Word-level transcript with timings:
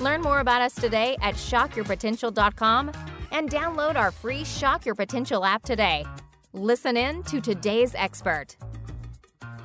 Learn 0.00 0.22
more 0.22 0.40
about 0.40 0.62
us 0.62 0.74
today 0.74 1.16
at 1.20 1.34
shockyourpotential.com 1.34 2.92
and 3.32 3.50
download 3.50 3.96
our 3.96 4.10
free 4.10 4.44
Shock 4.44 4.86
Your 4.86 4.94
Potential 4.94 5.44
app 5.44 5.62
today. 5.62 6.04
Listen 6.54 6.96
in 6.96 7.22
to 7.24 7.40
today's 7.40 7.94
expert. 7.94 8.56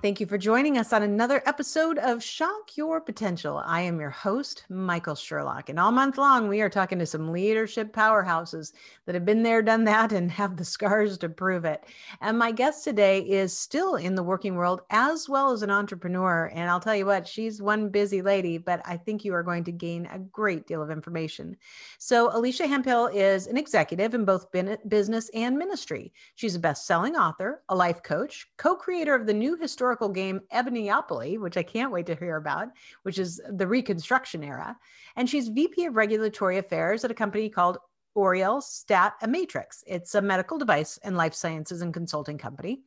Thank 0.06 0.20
you 0.20 0.28
for 0.28 0.38
joining 0.38 0.78
us 0.78 0.94
on 0.94 1.02
another 1.02 1.42
episode 1.48 1.98
of 1.98 2.24
Shock 2.24 2.78
Your 2.78 3.02
Potential. 3.02 3.64
I 3.66 3.82
am 3.82 4.00
your 4.00 4.12
host, 4.12 4.64
Michael 4.70 5.16
Sherlock. 5.16 5.68
And 5.68 5.80
all 5.80 5.92
month 5.92 6.20
long, 6.20 6.48
we 6.48 6.62
are 6.62 6.70
talking 6.70 7.00
to 7.00 7.08
some 7.08 7.32
leadership 7.32 7.92
powerhouses 7.92 8.74
that 9.08 9.16
have 9.16 9.26
been 9.26 9.42
there, 9.42 9.64
done 9.64 9.84
that, 9.86 10.12
and 10.12 10.30
have 10.32 10.58
the 10.58 10.64
scars 10.64 11.18
to 11.18 11.28
prove 11.28 11.66
it. 11.66 11.86
And 12.22 12.38
my 12.38 12.52
guest 12.52 12.84
today 12.84 13.22
is 13.22 13.58
still 13.58 13.96
in 13.96 14.14
the 14.14 14.22
working 14.22 14.54
world 14.54 14.82
as 14.92 15.28
well 15.28 15.50
as 15.52 15.64
an 15.64 15.72
entrepreneur. 15.72 16.52
And 16.54 16.70
I'll 16.70 16.80
tell 16.80 16.96
you 16.96 17.08
what, 17.08 17.28
she's 17.28 17.60
one 17.60 17.90
busy 17.90 18.22
lady, 18.22 18.60
but 18.60 18.84
I 18.86 18.98
think 18.98 19.26
you 19.26 19.34
are 19.34 19.42
going 19.42 19.64
to 19.64 19.72
gain 19.72 20.08
a 20.12 20.20
great 20.20 20.68
deal 20.68 20.84
of 20.84 20.92
information. 20.92 21.58
So, 21.98 22.30
Alicia 22.32 22.68
Hemphill 22.68 23.08
is 23.08 23.48
an 23.48 23.58
executive 23.58 24.14
in 24.14 24.24
both 24.24 24.52
business 24.88 25.32
and 25.34 25.58
ministry. 25.58 26.14
She's 26.36 26.54
a 26.54 26.60
best 26.60 26.86
selling 26.86 27.16
author, 27.16 27.64
a 27.70 27.76
life 27.76 28.04
coach, 28.04 28.48
co 28.58 28.76
creator 28.76 29.16
of 29.16 29.26
the 29.26 29.34
new 29.34 29.58
historical 29.58 29.95
historical 29.96 30.10
game 30.10 30.42
Ebonyopoly, 30.54 31.40
which 31.40 31.56
I 31.56 31.64
can't 31.64 31.92
wait 31.92 32.06
to 32.08 32.16
hear 32.16 32.36
about, 32.36 32.68
which 33.04 33.18
is 33.18 33.40
the 33.50 33.66
Reconstruction 33.66 34.44
era. 34.44 34.76
And 35.16 35.30
she's 35.30 35.48
VP 35.48 35.86
of 35.86 35.96
Regulatory 35.96 36.58
Affairs 36.58 37.06
at 37.06 37.12
a 37.12 37.14
company 37.14 37.50
called 37.50 37.78
Oriel 38.14 38.62
Stat 38.62 39.14
A 39.22 39.28
Matrix. 39.28 39.86
It's 39.88 40.16
a 40.16 40.22
medical 40.22 40.58
device 40.58 41.00
and 41.04 41.16
life 41.16 41.34
sciences 41.34 41.82
and 41.82 41.94
consulting 41.94 42.38
company. 42.38 42.82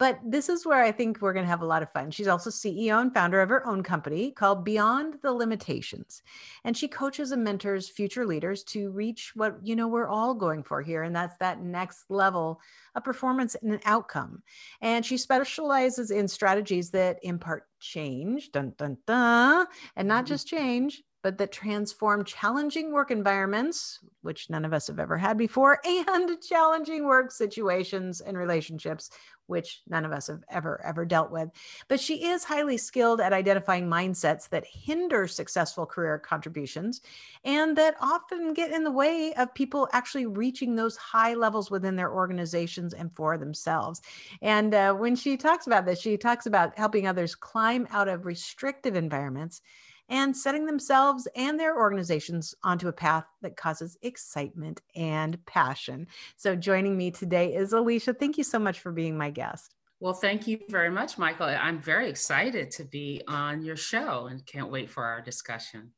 But 0.00 0.18
this 0.24 0.48
is 0.48 0.64
where 0.64 0.82
I 0.82 0.92
think 0.92 1.20
we're 1.20 1.34
going 1.34 1.44
to 1.44 1.50
have 1.50 1.60
a 1.60 1.66
lot 1.66 1.82
of 1.82 1.92
fun. 1.92 2.10
She's 2.10 2.26
also 2.26 2.48
CEO 2.48 3.02
and 3.02 3.12
founder 3.12 3.42
of 3.42 3.50
her 3.50 3.66
own 3.66 3.82
company 3.82 4.30
called 4.30 4.64
Beyond 4.64 5.16
the 5.22 5.30
Limitations. 5.30 6.22
And 6.64 6.74
she 6.74 6.88
coaches 6.88 7.32
and 7.32 7.44
mentors 7.44 7.86
future 7.86 8.26
leaders 8.26 8.64
to 8.64 8.90
reach 8.92 9.32
what, 9.34 9.58
you 9.62 9.76
know, 9.76 9.88
we're 9.88 10.08
all 10.08 10.32
going 10.32 10.62
for 10.62 10.80
here. 10.80 11.02
And 11.02 11.14
that's 11.14 11.36
that 11.36 11.60
next 11.60 12.10
level 12.10 12.62
of 12.94 13.04
performance 13.04 13.54
and 13.56 13.74
an 13.74 13.80
outcome. 13.84 14.42
And 14.80 15.04
she 15.04 15.18
specializes 15.18 16.10
in 16.10 16.28
strategies 16.28 16.88
that 16.92 17.18
impart 17.22 17.64
change, 17.78 18.52
dun, 18.52 18.72
dun, 18.78 18.96
dun, 19.06 19.66
and 19.96 20.08
not 20.08 20.24
mm-hmm. 20.24 20.28
just 20.28 20.48
change, 20.48 21.02
but 21.22 21.38
that 21.38 21.52
transform 21.52 22.24
challenging 22.24 22.92
work 22.92 23.10
environments, 23.10 24.00
which 24.22 24.48
none 24.48 24.64
of 24.64 24.72
us 24.72 24.86
have 24.86 24.98
ever 24.98 25.18
had 25.18 25.36
before, 25.36 25.80
and 25.84 26.40
challenging 26.42 27.04
work 27.04 27.30
situations 27.30 28.20
and 28.20 28.38
relationships, 28.38 29.10
which 29.46 29.82
none 29.88 30.04
of 30.04 30.12
us 30.12 30.28
have 30.28 30.42
ever, 30.48 30.80
ever 30.84 31.04
dealt 31.04 31.30
with. 31.30 31.48
But 31.88 32.00
she 32.00 32.26
is 32.26 32.44
highly 32.44 32.76
skilled 32.76 33.20
at 33.20 33.32
identifying 33.32 33.88
mindsets 33.88 34.48
that 34.50 34.64
hinder 34.64 35.26
successful 35.26 35.84
career 35.84 36.18
contributions 36.18 37.00
and 37.44 37.76
that 37.76 37.96
often 38.00 38.54
get 38.54 38.70
in 38.70 38.84
the 38.84 38.92
way 38.92 39.34
of 39.34 39.52
people 39.52 39.88
actually 39.92 40.26
reaching 40.26 40.76
those 40.76 40.96
high 40.96 41.34
levels 41.34 41.70
within 41.70 41.96
their 41.96 42.12
organizations 42.12 42.94
and 42.94 43.14
for 43.14 43.36
themselves. 43.36 44.00
And 44.40 44.72
uh, 44.72 44.94
when 44.94 45.16
she 45.16 45.36
talks 45.36 45.66
about 45.66 45.84
this, 45.84 46.00
she 46.00 46.16
talks 46.16 46.46
about 46.46 46.78
helping 46.78 47.06
others 47.06 47.34
climb 47.34 47.88
out 47.90 48.08
of 48.08 48.26
restrictive 48.26 48.94
environments 48.94 49.62
and 50.10 50.36
setting 50.36 50.66
themselves 50.66 51.26
and 51.34 51.58
their 51.58 51.78
organizations 51.78 52.54
onto 52.62 52.88
a 52.88 52.92
path 52.92 53.24
that 53.40 53.56
causes 53.56 53.96
excitement 54.02 54.82
and 54.94 55.44
passion. 55.46 56.06
So, 56.36 56.54
joining 56.54 56.96
me 56.98 57.10
today 57.10 57.54
is 57.54 57.72
Alicia. 57.72 58.12
Thank 58.12 58.36
you 58.36 58.44
so 58.44 58.58
much 58.58 58.80
for 58.80 58.92
being 58.92 59.16
my 59.16 59.30
guest. 59.30 59.74
Well, 60.00 60.14
thank 60.14 60.46
you 60.46 60.58
very 60.68 60.90
much, 60.90 61.18
Michael. 61.18 61.46
I'm 61.46 61.80
very 61.80 62.08
excited 62.08 62.70
to 62.72 62.84
be 62.84 63.22
on 63.28 63.62
your 63.62 63.76
show 63.76 64.26
and 64.26 64.44
can't 64.46 64.70
wait 64.70 64.90
for 64.90 65.04
our 65.04 65.20
discussion. 65.20 65.92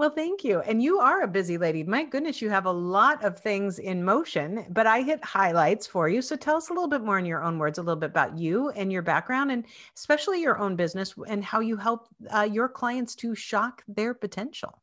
Well, 0.00 0.08
thank 0.08 0.44
you. 0.44 0.60
And 0.60 0.82
you 0.82 0.98
are 0.98 1.24
a 1.24 1.28
busy 1.28 1.58
lady. 1.58 1.84
My 1.84 2.04
goodness, 2.04 2.40
you 2.40 2.48
have 2.48 2.64
a 2.64 2.72
lot 2.72 3.22
of 3.22 3.38
things 3.38 3.78
in 3.78 4.02
motion, 4.02 4.64
but 4.70 4.86
I 4.86 5.02
hit 5.02 5.22
highlights 5.22 5.86
for 5.86 6.08
you. 6.08 6.22
So 6.22 6.36
tell 6.36 6.56
us 6.56 6.70
a 6.70 6.72
little 6.72 6.88
bit 6.88 7.02
more 7.02 7.18
in 7.18 7.26
your 7.26 7.44
own 7.44 7.58
words, 7.58 7.76
a 7.76 7.82
little 7.82 8.00
bit 8.00 8.08
about 8.08 8.38
you 8.38 8.70
and 8.70 8.90
your 8.90 9.02
background, 9.02 9.50
and 9.50 9.62
especially 9.94 10.40
your 10.40 10.58
own 10.58 10.74
business 10.74 11.14
and 11.28 11.44
how 11.44 11.60
you 11.60 11.76
help 11.76 12.08
uh, 12.34 12.48
your 12.50 12.66
clients 12.66 13.14
to 13.16 13.34
shock 13.34 13.82
their 13.88 14.14
potential. 14.14 14.80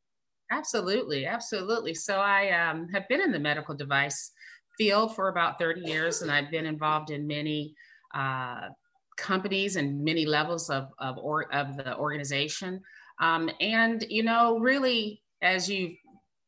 Absolutely. 0.51 1.25
Absolutely. 1.25 1.95
So 1.95 2.19
I 2.19 2.51
um, 2.51 2.87
have 2.89 3.07
been 3.07 3.19
in 3.19 3.31
the 3.31 3.39
medical 3.39 3.73
device 3.73 4.33
field 4.77 5.15
for 5.15 5.29
about 5.29 5.57
30 5.57 5.81
years, 5.81 6.21
and 6.21 6.29
I've 6.29 6.51
been 6.51 6.67
involved 6.67 7.09
in 7.09 7.25
many. 7.25 7.73
Uh, 8.13 8.67
companies 9.17 9.77
and 9.77 10.03
many 10.03 10.27
levels 10.27 10.69
of, 10.69 10.93
of, 10.99 11.17
or, 11.17 11.51
of 11.51 11.75
the 11.75 11.97
organization. 11.97 12.79
Um, 13.19 13.49
and, 13.59 14.05
you 14.09 14.23
know, 14.23 14.59
really, 14.59 15.21
as 15.41 15.69
you've 15.69 15.95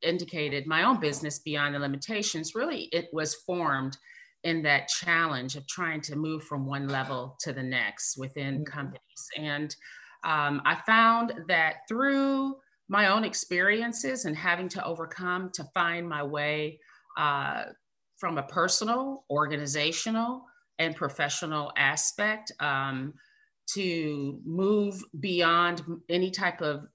indicated, 0.01 0.67
my 0.67 0.83
own 0.83 0.99
business, 0.99 1.39
Beyond 1.39 1.75
the 1.75 1.79
Limitations, 1.79 2.55
really 2.55 2.83
it 2.91 3.09
was 3.11 3.35
formed 3.35 3.97
in 4.43 4.61
that 4.63 4.87
challenge 4.87 5.55
of 5.55 5.67
trying 5.67 6.01
to 6.01 6.15
move 6.15 6.43
from 6.43 6.65
one 6.65 6.87
level 6.87 7.35
to 7.41 7.51
the 7.51 7.63
next 7.63 8.17
within 8.17 8.55
mm-hmm. 8.55 8.63
companies. 8.63 9.27
And 9.37 9.75
um, 10.23 10.61
I 10.65 10.77
found 10.85 11.33
that 11.47 11.77
through 11.87 12.55
my 12.87 13.07
own 13.07 13.23
experiences 13.23 14.25
and 14.25 14.35
having 14.35 14.69
to 14.69 14.83
overcome 14.83 15.51
to 15.53 15.63
find 15.73 16.07
my 16.07 16.23
way 16.23 16.79
uh, 17.17 17.65
from 18.17 18.37
a 18.37 18.43
personal, 18.43 19.25
organizational, 19.29 20.45
and 20.79 20.95
professional 20.95 21.71
aspect, 21.77 22.51
um, 22.59 23.13
to 23.73 24.39
move 24.45 25.01
beyond 25.19 25.83
any 26.09 26.31
type 26.31 26.61
of 26.61 26.85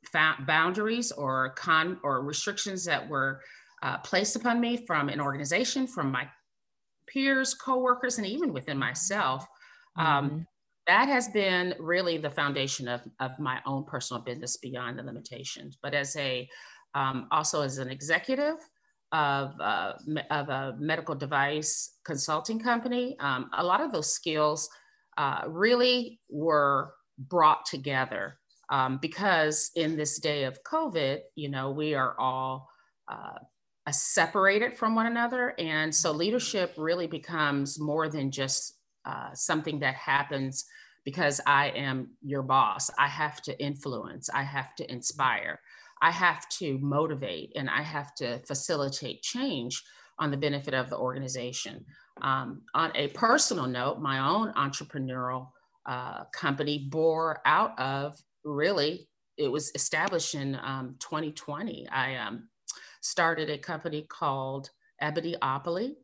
boundaries 0.47 1.13
or 1.13 1.51
con 1.51 1.99
or 2.03 2.23
restrictions 2.23 2.85
that 2.85 3.09
were 3.09 3.41
uh, 3.83 3.99
placed 3.99 4.35
upon 4.35 4.61
me 4.61 4.85
from 4.87 5.09
an 5.09 5.21
organization, 5.21 5.87
from 5.87 6.11
my 6.11 6.29
peers, 7.07 7.55
coworkers, 7.55 8.19
and 8.19 8.27
even 8.27 8.53
within 8.53 8.79
myself. 8.79 9.47
Um, 9.97 10.31
mm-hmm. 10.31 10.39
That 10.87 11.09
has 11.09 11.29
been 11.29 11.75
really 11.79 12.19
the 12.19 12.31
foundation 12.31 12.89
of, 12.89 13.03
of 13.21 13.39
my 13.39 13.61
own 13.67 13.85
personal 13.85 14.23
business 14.23 14.59
beyond 14.59 14.99
the 14.99 15.03
limitations. 15.03 15.79
But 15.83 15.95
as 15.95 16.15
a 16.17 16.49
um, 16.95 17.27
also 17.31 17.63
as 17.63 17.79
an 17.79 17.89
executive 17.91 18.57
of, 19.13 19.53
uh, 19.61 19.93
of 20.31 20.49
a 20.49 20.77
medical 20.79 21.15
device 21.15 21.95
consulting 22.05 22.59
company, 22.59 23.17
um, 23.21 23.51
a 23.57 23.65
lot 23.65 23.81
of 23.81 23.93
those 23.93 24.13
skills 24.13 24.69
uh, 25.17 25.43
really 25.47 26.21
were 26.29 26.95
brought 27.19 27.67
together 27.67 28.39
um, 28.71 28.99
because 29.01 29.71
in 29.77 29.97
this 29.97 30.19
day 30.19 30.45
of 30.45 30.63
COVID, 30.65 31.21
you 31.37 31.49
know, 31.49 31.71
we 31.71 31.95
are 31.95 32.19
all 32.19 32.69
uh, 33.09 33.39
separated 33.91 34.77
from 34.77 34.95
one 34.95 35.07
another. 35.07 35.55
And 35.59 35.95
so 35.95 36.13
leadership 36.13 36.73
really 36.77 37.07
becomes 37.07 37.79
more 37.79 38.09
than 38.09 38.31
just 38.31 38.79
uh, 39.05 39.35
something 39.35 39.81
that 39.81 39.95
happens 39.95 40.65
because 41.05 41.41
I 41.47 41.69
am 41.71 42.13
your 42.23 42.43
boss. 42.43 42.91
I 42.99 43.09
have 43.09 43.43
to 43.43 43.63
influence, 43.63 44.31
I 44.31 44.43
have 44.43 44.75
to 44.77 44.91
inspire, 44.91 45.61
I 46.01 46.11
have 46.11 46.49
to 46.61 46.79
motivate, 46.79 47.53
and 47.55 47.69
I 47.69 47.83
have 47.83 48.15
to 48.17 48.39
facilitate 48.47 49.23
change 49.23 49.83
on 50.19 50.31
the 50.31 50.37
benefit 50.39 50.73
of 50.73 50.89
the 50.89 50.97
organization. 50.97 51.85
Um, 52.21 52.63
on 52.75 52.93
a 52.95 53.09
personal 53.09 53.67
note, 53.67 54.01
my 54.01 54.19
own 54.27 54.53
entrepreneurial 54.55 55.49
uh, 55.87 56.25
company 56.33 56.87
bore 56.91 57.41
out 57.45 57.79
of 57.79 58.19
really, 58.45 59.09
it 59.37 59.49
was 59.49 59.73
established 59.75 60.35
in 60.35 60.59
um, 60.63 60.97
2020. 61.01 61.89
I 61.89 62.17
um, 62.17 62.49
started 63.01 63.51
a 63.51 63.59
company 63.59 64.07
called 64.09 64.71
Ebonyopoly. 65.03 65.95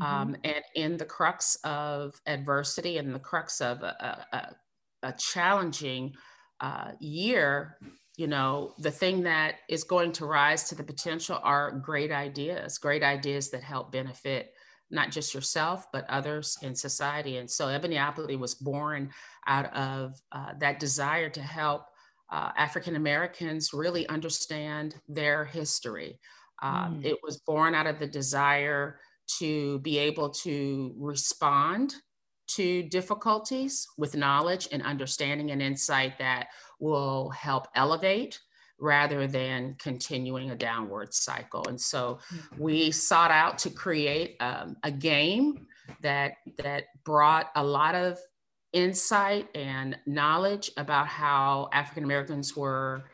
Mm-hmm. 0.00 0.02
Um, 0.02 0.36
and 0.44 0.62
in 0.74 0.96
the 0.96 1.04
crux 1.04 1.56
of 1.64 2.20
adversity 2.26 2.98
and 2.98 3.14
the 3.14 3.18
crux 3.18 3.60
of 3.60 3.82
a, 3.82 4.24
a, 4.32 5.08
a 5.08 5.12
challenging 5.18 6.14
uh, 6.60 6.92
year, 7.00 7.78
you 8.16 8.26
know, 8.26 8.74
the 8.78 8.90
thing 8.90 9.22
that 9.22 9.56
is 9.68 9.84
going 9.84 10.12
to 10.12 10.26
rise 10.26 10.68
to 10.68 10.74
the 10.74 10.84
potential 10.84 11.38
are 11.42 11.72
great 11.84 12.10
ideas, 12.10 12.78
great 12.78 13.02
ideas 13.02 13.50
that 13.50 13.62
help 13.62 13.92
benefit 13.92 14.52
not 14.90 15.10
just 15.10 15.34
yourself, 15.34 15.86
but 15.92 16.08
others 16.08 16.56
in 16.62 16.74
society. 16.74 17.36
And 17.38 17.50
so 17.50 17.66
Ebonyopoly 17.66 18.38
was 18.38 18.54
born 18.54 19.10
out 19.46 19.74
of 19.74 20.20
uh, 20.32 20.52
that 20.60 20.80
desire 20.80 21.28
to 21.30 21.40
help 21.40 21.86
uh, 22.30 22.50
African 22.56 22.96
Americans 22.96 23.72
really 23.72 24.06
understand 24.08 24.96
their 25.08 25.44
history. 25.44 26.18
Um, 26.62 27.00
mm. 27.00 27.04
It 27.04 27.18
was 27.22 27.38
born 27.38 27.74
out 27.74 27.86
of 27.86 27.98
the 27.98 28.06
desire 28.06 28.98
to 29.38 29.78
be 29.80 29.98
able 29.98 30.30
to 30.30 30.94
respond 30.98 31.94
to 32.48 32.82
difficulties 32.84 33.86
with 33.98 34.16
knowledge 34.16 34.68
and 34.72 34.82
understanding 34.82 35.50
and 35.50 35.60
insight 35.60 36.18
that 36.18 36.48
will 36.80 37.30
help 37.30 37.68
elevate 37.74 38.40
rather 38.78 39.26
than 39.26 39.74
continuing 39.78 40.50
a 40.50 40.56
downward 40.56 41.12
cycle. 41.12 41.64
And 41.68 41.80
so 41.80 42.18
mm-hmm. 42.32 42.62
we 42.62 42.90
sought 42.90 43.30
out 43.30 43.58
to 43.58 43.70
create 43.70 44.36
um, 44.40 44.76
a 44.82 44.90
game 44.90 45.66
that 46.02 46.34
that 46.58 46.84
brought 47.04 47.50
a 47.56 47.64
lot 47.64 47.94
of 47.94 48.18
insight 48.72 49.48
and 49.54 49.96
knowledge 50.06 50.70
about 50.76 51.06
how 51.06 51.68
African 51.72 52.04
Americans 52.04 52.56
were 52.56 53.04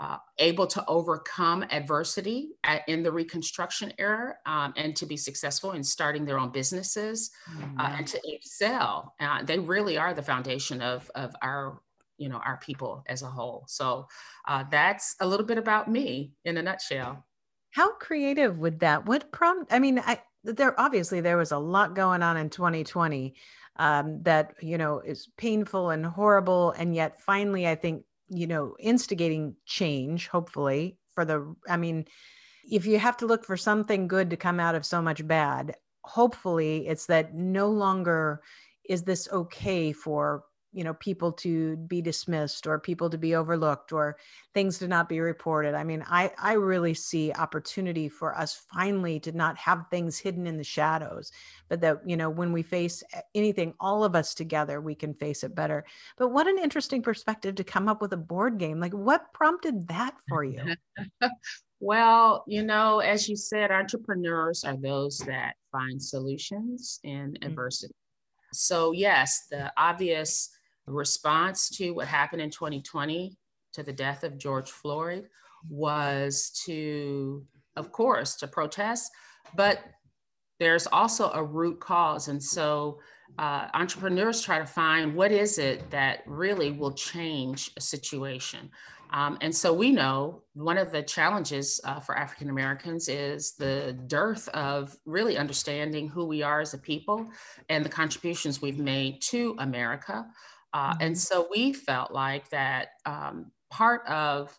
uh, 0.00 0.16
able 0.38 0.66
to 0.66 0.84
overcome 0.86 1.64
adversity 1.70 2.50
at, 2.64 2.82
in 2.88 3.02
the 3.04 3.12
Reconstruction 3.12 3.92
era 3.98 4.34
um, 4.46 4.72
and 4.76 4.96
to 4.96 5.06
be 5.06 5.16
successful 5.16 5.72
in 5.72 5.84
starting 5.84 6.24
their 6.24 6.38
own 6.38 6.50
businesses 6.50 7.30
mm-hmm. 7.48 7.78
uh, 7.78 7.94
and 7.98 8.06
to 8.06 8.20
excel. 8.24 9.14
Uh, 9.20 9.44
they 9.44 9.58
really 9.58 9.96
are 9.96 10.12
the 10.12 10.22
foundation 10.22 10.80
of, 10.80 11.08
of 11.14 11.36
our 11.42 11.80
you 12.18 12.28
know 12.28 12.40
our 12.44 12.58
people 12.58 13.04
as 13.08 13.22
a 13.22 13.26
whole. 13.26 13.64
So 13.68 14.06
uh, 14.46 14.64
that's 14.70 15.16
a 15.20 15.26
little 15.26 15.46
bit 15.46 15.58
about 15.58 15.90
me 15.90 16.32
in 16.44 16.56
a 16.56 16.62
nutshell. 16.62 17.24
How 17.70 17.94
creative 17.94 18.58
would 18.58 18.80
that 18.80 19.06
what 19.06 19.32
prompt 19.32 19.72
i 19.72 19.78
mean 19.78 19.98
i 19.98 20.20
there 20.44 20.78
obviously 20.78 21.20
there 21.20 21.36
was 21.36 21.52
a 21.52 21.58
lot 21.58 21.94
going 21.94 22.22
on 22.22 22.36
in 22.36 22.50
2020 22.50 23.34
um, 23.76 24.22
that 24.22 24.54
you 24.60 24.78
know 24.78 25.00
is 25.00 25.28
painful 25.36 25.90
and 25.90 26.04
horrible 26.04 26.72
and 26.72 26.94
yet 26.94 27.20
finally 27.20 27.66
i 27.66 27.74
think 27.74 28.04
you 28.28 28.46
know 28.46 28.74
instigating 28.78 29.54
change 29.66 30.28
hopefully 30.28 30.98
for 31.14 31.24
the 31.24 31.54
i 31.68 31.76
mean 31.76 32.04
if 32.70 32.86
you 32.86 32.98
have 32.98 33.16
to 33.16 33.26
look 33.26 33.44
for 33.44 33.56
something 33.56 34.06
good 34.06 34.30
to 34.30 34.36
come 34.36 34.60
out 34.60 34.74
of 34.74 34.86
so 34.86 35.00
much 35.00 35.26
bad 35.26 35.74
hopefully 36.04 36.86
it's 36.86 37.06
that 37.06 37.34
no 37.34 37.68
longer 37.68 38.42
is 38.88 39.02
this 39.02 39.28
okay 39.32 39.92
for 39.92 40.44
you 40.72 40.84
know 40.84 40.94
people 40.94 41.32
to 41.32 41.76
be 41.76 42.00
dismissed 42.00 42.66
or 42.66 42.78
people 42.78 43.10
to 43.10 43.18
be 43.18 43.34
overlooked 43.34 43.92
or 43.92 44.16
things 44.54 44.78
to 44.78 44.88
not 44.88 45.08
be 45.08 45.20
reported. 45.20 45.74
I 45.74 45.84
mean 45.84 46.04
i 46.08 46.32
i 46.40 46.54
really 46.54 46.94
see 46.94 47.32
opportunity 47.32 48.08
for 48.08 48.36
us 48.36 48.64
finally 48.72 49.20
to 49.20 49.32
not 49.32 49.56
have 49.58 49.86
things 49.90 50.18
hidden 50.18 50.46
in 50.46 50.56
the 50.56 50.64
shadows 50.64 51.32
but 51.68 51.80
that 51.80 52.00
you 52.06 52.16
know 52.16 52.30
when 52.30 52.52
we 52.52 52.62
face 52.62 53.02
anything 53.34 53.74
all 53.80 54.04
of 54.04 54.16
us 54.16 54.34
together 54.34 54.80
we 54.80 54.94
can 54.94 55.14
face 55.14 55.44
it 55.44 55.54
better. 55.54 55.84
But 56.16 56.28
what 56.28 56.46
an 56.46 56.58
interesting 56.58 57.02
perspective 57.02 57.54
to 57.56 57.64
come 57.64 57.88
up 57.88 58.00
with 58.00 58.12
a 58.12 58.16
board 58.16 58.58
game. 58.58 58.80
Like 58.80 58.92
what 58.92 59.32
prompted 59.32 59.88
that 59.88 60.14
for 60.28 60.44
you? 60.44 60.74
Well 61.80 62.44
you 62.46 62.62
know 62.62 63.00
as 63.00 63.28
you 63.28 63.36
said 63.36 63.70
entrepreneurs 63.70 64.64
are 64.64 64.76
those 64.76 65.18
that 65.18 65.54
find 65.70 66.02
solutions 66.02 67.00
in 67.04 67.32
mm-hmm. 67.32 67.46
adversity. 67.46 67.94
So 68.52 68.92
yes 68.92 69.46
the 69.50 69.72
obvious 69.76 70.50
response 70.86 71.68
to 71.70 71.90
what 71.92 72.08
happened 72.08 72.42
in 72.42 72.50
2020 72.50 73.36
to 73.74 73.82
the 73.82 73.92
death 73.92 74.24
of 74.24 74.38
George 74.38 74.70
Floyd 74.70 75.28
was 75.68 76.50
to, 76.66 77.44
of 77.76 77.92
course, 77.92 78.36
to 78.36 78.48
protest, 78.48 79.10
but 79.54 79.80
there's 80.58 80.86
also 80.86 81.30
a 81.32 81.42
root 81.42 81.80
cause. 81.80 82.28
And 82.28 82.42
so 82.42 83.00
uh, 83.38 83.68
entrepreneurs 83.74 84.42
try 84.42 84.58
to 84.58 84.66
find 84.66 85.14
what 85.14 85.32
is 85.32 85.58
it 85.58 85.90
that 85.90 86.22
really 86.26 86.70
will 86.70 86.92
change 86.92 87.70
a 87.76 87.80
situation. 87.80 88.70
Um, 89.12 89.36
and 89.42 89.54
so 89.54 89.74
we 89.74 89.90
know 89.90 90.42
one 90.54 90.78
of 90.78 90.90
the 90.90 91.02
challenges 91.02 91.80
uh, 91.84 92.00
for 92.00 92.16
African 92.16 92.48
Americans 92.48 93.08
is 93.08 93.52
the 93.52 93.98
dearth 94.06 94.48
of 94.50 94.96
really 95.04 95.36
understanding 95.36 96.08
who 96.08 96.24
we 96.24 96.42
are 96.42 96.60
as 96.60 96.72
a 96.72 96.78
people 96.78 97.28
and 97.68 97.84
the 97.84 97.90
contributions 97.90 98.62
we've 98.62 98.78
made 98.78 99.20
to 99.22 99.54
America. 99.58 100.26
Uh, 100.74 100.94
and 101.00 101.14
mm-hmm. 101.14 101.18
so 101.18 101.48
we 101.50 101.72
felt 101.72 102.12
like 102.12 102.48
that 102.50 102.88
um, 103.06 103.50
part 103.70 104.06
of 104.06 104.58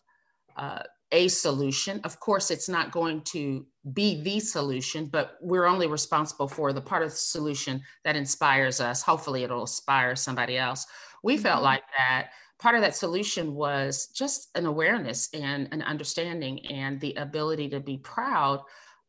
uh, 0.56 0.82
a 1.12 1.28
solution, 1.28 2.00
of 2.04 2.18
course, 2.20 2.50
it's 2.50 2.68
not 2.68 2.90
going 2.90 3.20
to 3.22 3.66
be 3.92 4.22
the 4.22 4.40
solution, 4.40 5.06
but 5.06 5.36
we're 5.40 5.66
only 5.66 5.86
responsible 5.86 6.48
for 6.48 6.72
the 6.72 6.80
part 6.80 7.02
of 7.02 7.10
the 7.10 7.16
solution 7.16 7.82
that 8.04 8.16
inspires 8.16 8.80
us. 8.80 9.02
Hopefully, 9.02 9.44
it'll 9.44 9.62
inspire 9.62 10.16
somebody 10.16 10.56
else. 10.56 10.86
We 11.22 11.36
felt 11.36 11.56
mm-hmm. 11.56 11.64
like 11.64 11.82
that 11.96 12.30
part 12.58 12.74
of 12.74 12.80
that 12.82 12.96
solution 12.96 13.54
was 13.54 14.08
just 14.08 14.48
an 14.54 14.66
awareness 14.66 15.28
and 15.34 15.68
an 15.72 15.82
understanding 15.82 16.64
and 16.66 17.00
the 17.00 17.14
ability 17.14 17.68
to 17.70 17.80
be 17.80 17.98
proud 17.98 18.60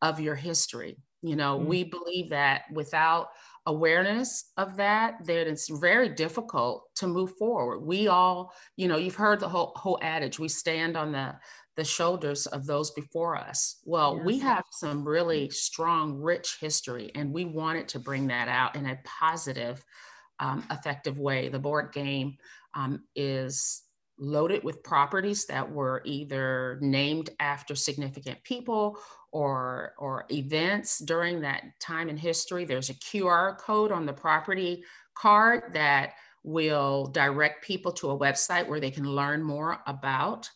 of 0.01 0.19
your 0.19 0.35
history. 0.35 0.97
You 1.21 1.35
know, 1.35 1.57
mm-hmm. 1.57 1.67
we 1.67 1.83
believe 1.85 2.29
that 2.29 2.63
without 2.71 3.29
awareness 3.65 4.51
of 4.57 4.77
that, 4.77 5.25
that 5.25 5.47
it's 5.47 5.69
very 5.69 6.09
difficult 6.09 6.83
to 6.95 7.07
move 7.07 7.35
forward. 7.37 7.79
We 7.79 8.07
all, 8.07 8.53
you 8.77 8.87
know, 8.87 8.97
you've 8.97 9.15
heard 9.15 9.39
the 9.39 9.49
whole 9.49 9.73
whole 9.75 9.99
adage, 10.01 10.39
we 10.39 10.47
stand 10.47 10.95
on 10.95 11.11
the 11.11 11.35
the 11.75 11.83
shoulders 11.83 12.45
of 12.47 12.65
those 12.65 12.91
before 12.91 13.35
us. 13.35 13.81
Well, 13.83 14.15
yes. 14.17 14.25
we 14.25 14.39
have 14.39 14.63
some 14.71 15.05
really 15.05 15.49
strong, 15.49 16.21
rich 16.21 16.57
history, 16.61 17.11
and 17.15 17.33
we 17.33 17.45
wanted 17.45 17.89
to 17.89 17.99
bring 17.99 18.27
that 18.27 18.47
out 18.47 18.75
in 18.75 18.85
a 18.85 18.99
positive, 19.03 19.83
um, 20.39 20.63
effective 20.71 21.19
way. 21.19 21.49
The 21.49 21.59
board 21.59 21.91
game 21.91 22.37
um, 22.75 23.03
is 23.15 23.83
loaded 24.17 24.63
with 24.63 24.83
properties 24.83 25.45
that 25.47 25.69
were 25.69 26.01
either 26.05 26.79
named 26.81 27.29
after 27.41 27.75
significant 27.75 28.41
people 28.43 28.97
or, 29.35 29.91
or 29.97 30.25
events 30.31 30.99
during 30.99 31.41
that 31.41 31.61
time 31.81 32.07
in 32.07 32.15
history. 32.15 32.63
There's 32.63 32.89
a 32.89 32.93
QR 32.93 33.57
code 33.57 33.91
on 33.91 34.05
the 34.05 34.13
property 34.13 34.81
card 35.13 35.73
that 35.73 36.13
will 36.43 37.07
direct 37.07 37.61
people 37.61 37.91
to 37.91 38.11
a 38.11 38.17
website 38.17 38.65
where 38.65 38.79
they 38.79 38.91
can 38.91 39.03
learn 39.03 39.43
more 39.43 39.81
about 39.87 40.49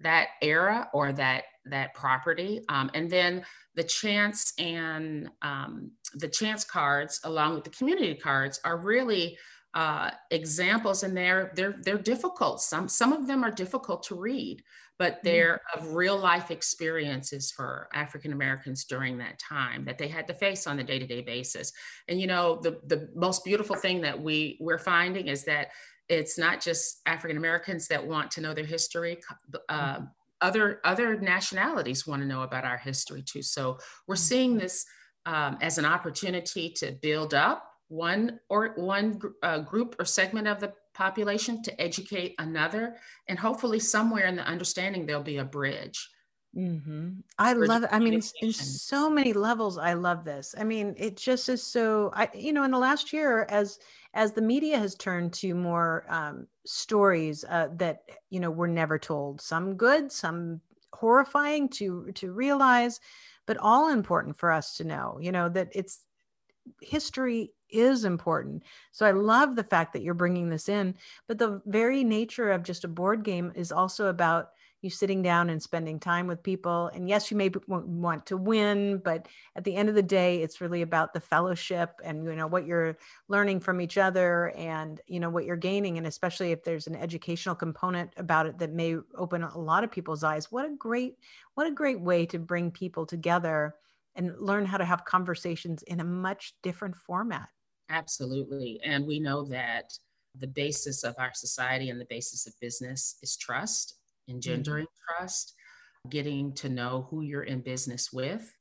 that 0.00 0.28
era 0.42 0.86
or 0.92 1.14
that 1.14 1.44
that 1.64 1.94
property. 1.94 2.60
Um, 2.68 2.90
and 2.92 3.10
then 3.10 3.42
the 3.74 3.84
chance 3.84 4.52
and 4.58 5.30
um, 5.40 5.90
the 6.16 6.28
chance 6.28 6.62
cards 6.62 7.20
along 7.24 7.54
with 7.54 7.64
the 7.64 7.70
community 7.70 8.14
cards 8.14 8.60
are 8.66 8.76
really 8.76 9.38
uh, 9.72 10.10
examples 10.30 11.04
and 11.04 11.16
they're 11.16 11.52
they're 11.56 11.76
they're 11.82 11.96
difficult. 11.96 12.60
Some 12.60 12.86
some 12.86 13.14
of 13.14 13.26
them 13.26 13.42
are 13.42 13.50
difficult 13.50 14.02
to 14.04 14.14
read 14.14 14.62
but 14.98 15.14
mm. 15.14 15.22
they're 15.22 15.60
of 15.74 15.94
real 15.94 16.18
life 16.18 16.50
experiences 16.50 17.50
for 17.50 17.88
african 17.92 18.32
americans 18.32 18.84
during 18.84 19.18
that 19.18 19.38
time 19.38 19.84
that 19.84 19.98
they 19.98 20.08
had 20.08 20.26
to 20.26 20.34
face 20.34 20.66
on 20.66 20.78
a 20.78 20.84
day-to-day 20.84 21.22
basis 21.22 21.72
and 22.08 22.20
you 22.20 22.26
know 22.26 22.60
the 22.62 22.80
the 22.86 23.08
most 23.14 23.44
beautiful 23.44 23.76
thing 23.76 24.00
that 24.00 24.20
we 24.20 24.56
we're 24.60 24.78
finding 24.78 25.28
is 25.28 25.44
that 25.44 25.68
it's 26.08 26.38
not 26.38 26.60
just 26.60 27.00
african 27.06 27.36
americans 27.36 27.88
that 27.88 28.04
want 28.04 28.30
to 28.30 28.40
know 28.40 28.54
their 28.54 28.64
history 28.64 29.18
uh, 29.68 30.00
other 30.40 30.80
other 30.84 31.18
nationalities 31.18 32.06
want 32.06 32.20
to 32.20 32.28
know 32.28 32.42
about 32.42 32.64
our 32.64 32.78
history 32.78 33.22
too 33.22 33.42
so 33.42 33.78
we're 34.06 34.16
seeing 34.16 34.50
mm-hmm. 34.50 34.60
this 34.60 34.84
um, 35.26 35.58
as 35.60 35.76
an 35.76 35.84
opportunity 35.84 36.70
to 36.70 36.92
build 37.02 37.34
up 37.34 37.72
one 37.88 38.38
or 38.48 38.72
one 38.76 39.20
uh, 39.42 39.58
group 39.58 39.96
or 39.98 40.04
segment 40.04 40.48
of 40.48 40.60
the 40.60 40.72
population 40.96 41.62
to 41.62 41.80
educate 41.80 42.34
another 42.38 42.96
and 43.28 43.38
hopefully 43.38 43.78
somewhere 43.78 44.26
in 44.26 44.34
the 44.34 44.42
understanding 44.42 45.04
there'll 45.04 45.22
be 45.22 45.36
a 45.36 45.44
bridge 45.44 46.08
mm-hmm. 46.56 47.10
i 47.38 47.52
love 47.52 47.82
it 47.82 47.90
i 47.92 47.98
mean 47.98 48.14
in 48.14 48.52
so 48.52 49.10
many 49.10 49.34
levels 49.34 49.76
i 49.76 49.92
love 49.92 50.24
this 50.24 50.54
i 50.58 50.64
mean 50.64 50.94
it 50.96 51.16
just 51.16 51.50
is 51.50 51.62
so 51.62 52.10
i 52.14 52.28
you 52.34 52.52
know 52.52 52.62
in 52.62 52.70
the 52.70 52.78
last 52.78 53.12
year 53.12 53.46
as 53.50 53.78
as 54.14 54.32
the 54.32 54.40
media 54.40 54.78
has 54.78 54.94
turned 54.94 55.34
to 55.34 55.54
more 55.54 56.06
um, 56.08 56.46
stories 56.64 57.44
uh, 57.50 57.68
that 57.76 57.98
you 58.30 58.40
know 58.40 58.50
were 58.50 58.66
never 58.68 58.98
told 58.98 59.40
some 59.40 59.76
good 59.76 60.10
some 60.10 60.60
horrifying 60.94 61.68
to 61.68 62.10
to 62.14 62.32
realize 62.32 63.00
but 63.46 63.58
all 63.58 63.90
important 63.90 64.38
for 64.38 64.50
us 64.50 64.76
to 64.78 64.84
know 64.84 65.18
you 65.20 65.30
know 65.30 65.50
that 65.50 65.68
it's 65.72 66.00
history 66.80 67.52
is 67.70 68.04
important. 68.04 68.62
So 68.92 69.06
I 69.06 69.12
love 69.12 69.56
the 69.56 69.64
fact 69.64 69.92
that 69.92 70.02
you're 70.02 70.14
bringing 70.14 70.48
this 70.48 70.68
in, 70.68 70.94
but 71.26 71.38
the 71.38 71.60
very 71.66 72.04
nature 72.04 72.50
of 72.50 72.62
just 72.62 72.84
a 72.84 72.88
board 72.88 73.22
game 73.22 73.52
is 73.54 73.72
also 73.72 74.08
about 74.08 74.50
you 74.82 74.90
sitting 74.90 75.22
down 75.22 75.50
and 75.50 75.62
spending 75.62 75.98
time 75.98 76.26
with 76.26 76.42
people. 76.42 76.90
And 76.94 77.08
yes, 77.08 77.30
you 77.30 77.36
may 77.36 77.50
want 77.66 78.26
to 78.26 78.36
win, 78.36 78.98
but 78.98 79.26
at 79.56 79.64
the 79.64 79.74
end 79.74 79.88
of 79.88 79.94
the 79.94 80.02
day, 80.02 80.42
it's 80.42 80.60
really 80.60 80.82
about 80.82 81.12
the 81.12 81.20
fellowship 81.20 82.00
and 82.04 82.24
you 82.24 82.36
know 82.36 82.46
what 82.46 82.66
you're 82.66 82.96
learning 83.28 83.60
from 83.60 83.80
each 83.80 83.98
other 83.98 84.52
and 84.56 85.00
you 85.06 85.18
know 85.18 85.30
what 85.30 85.44
you're 85.44 85.56
gaining. 85.56 85.98
And 85.98 86.06
especially 86.06 86.52
if 86.52 86.62
there's 86.62 86.86
an 86.86 86.96
educational 86.96 87.54
component 87.54 88.12
about 88.16 88.46
it 88.46 88.58
that 88.58 88.72
may 88.72 88.96
open 89.16 89.42
a 89.42 89.58
lot 89.58 89.82
of 89.82 89.90
people's 89.90 90.22
eyes. 90.22 90.52
What 90.52 90.64
a 90.64 90.74
great, 90.78 91.16
what 91.54 91.66
a 91.66 91.72
great 91.72 92.00
way 92.00 92.26
to 92.26 92.38
bring 92.38 92.70
people 92.70 93.06
together 93.06 93.74
and 94.14 94.34
learn 94.38 94.64
how 94.64 94.78
to 94.78 94.84
have 94.84 95.04
conversations 95.04 95.82
in 95.82 96.00
a 96.00 96.04
much 96.04 96.54
different 96.62 96.96
format. 96.96 97.48
Absolutely. 97.88 98.80
And 98.84 99.06
we 99.06 99.20
know 99.20 99.44
that 99.46 99.92
the 100.38 100.46
basis 100.46 101.04
of 101.04 101.14
our 101.18 101.32
society 101.34 101.90
and 101.90 102.00
the 102.00 102.06
basis 102.10 102.46
of 102.46 102.52
business 102.60 103.16
is 103.22 103.36
trust, 103.36 103.94
engendering 104.28 104.86
mm-hmm. 104.86 105.22
trust, 105.22 105.54
getting 106.10 106.52
to 106.54 106.68
know 106.68 107.06
who 107.10 107.22
you're 107.22 107.42
in 107.42 107.60
business 107.60 108.12
with. 108.12 108.52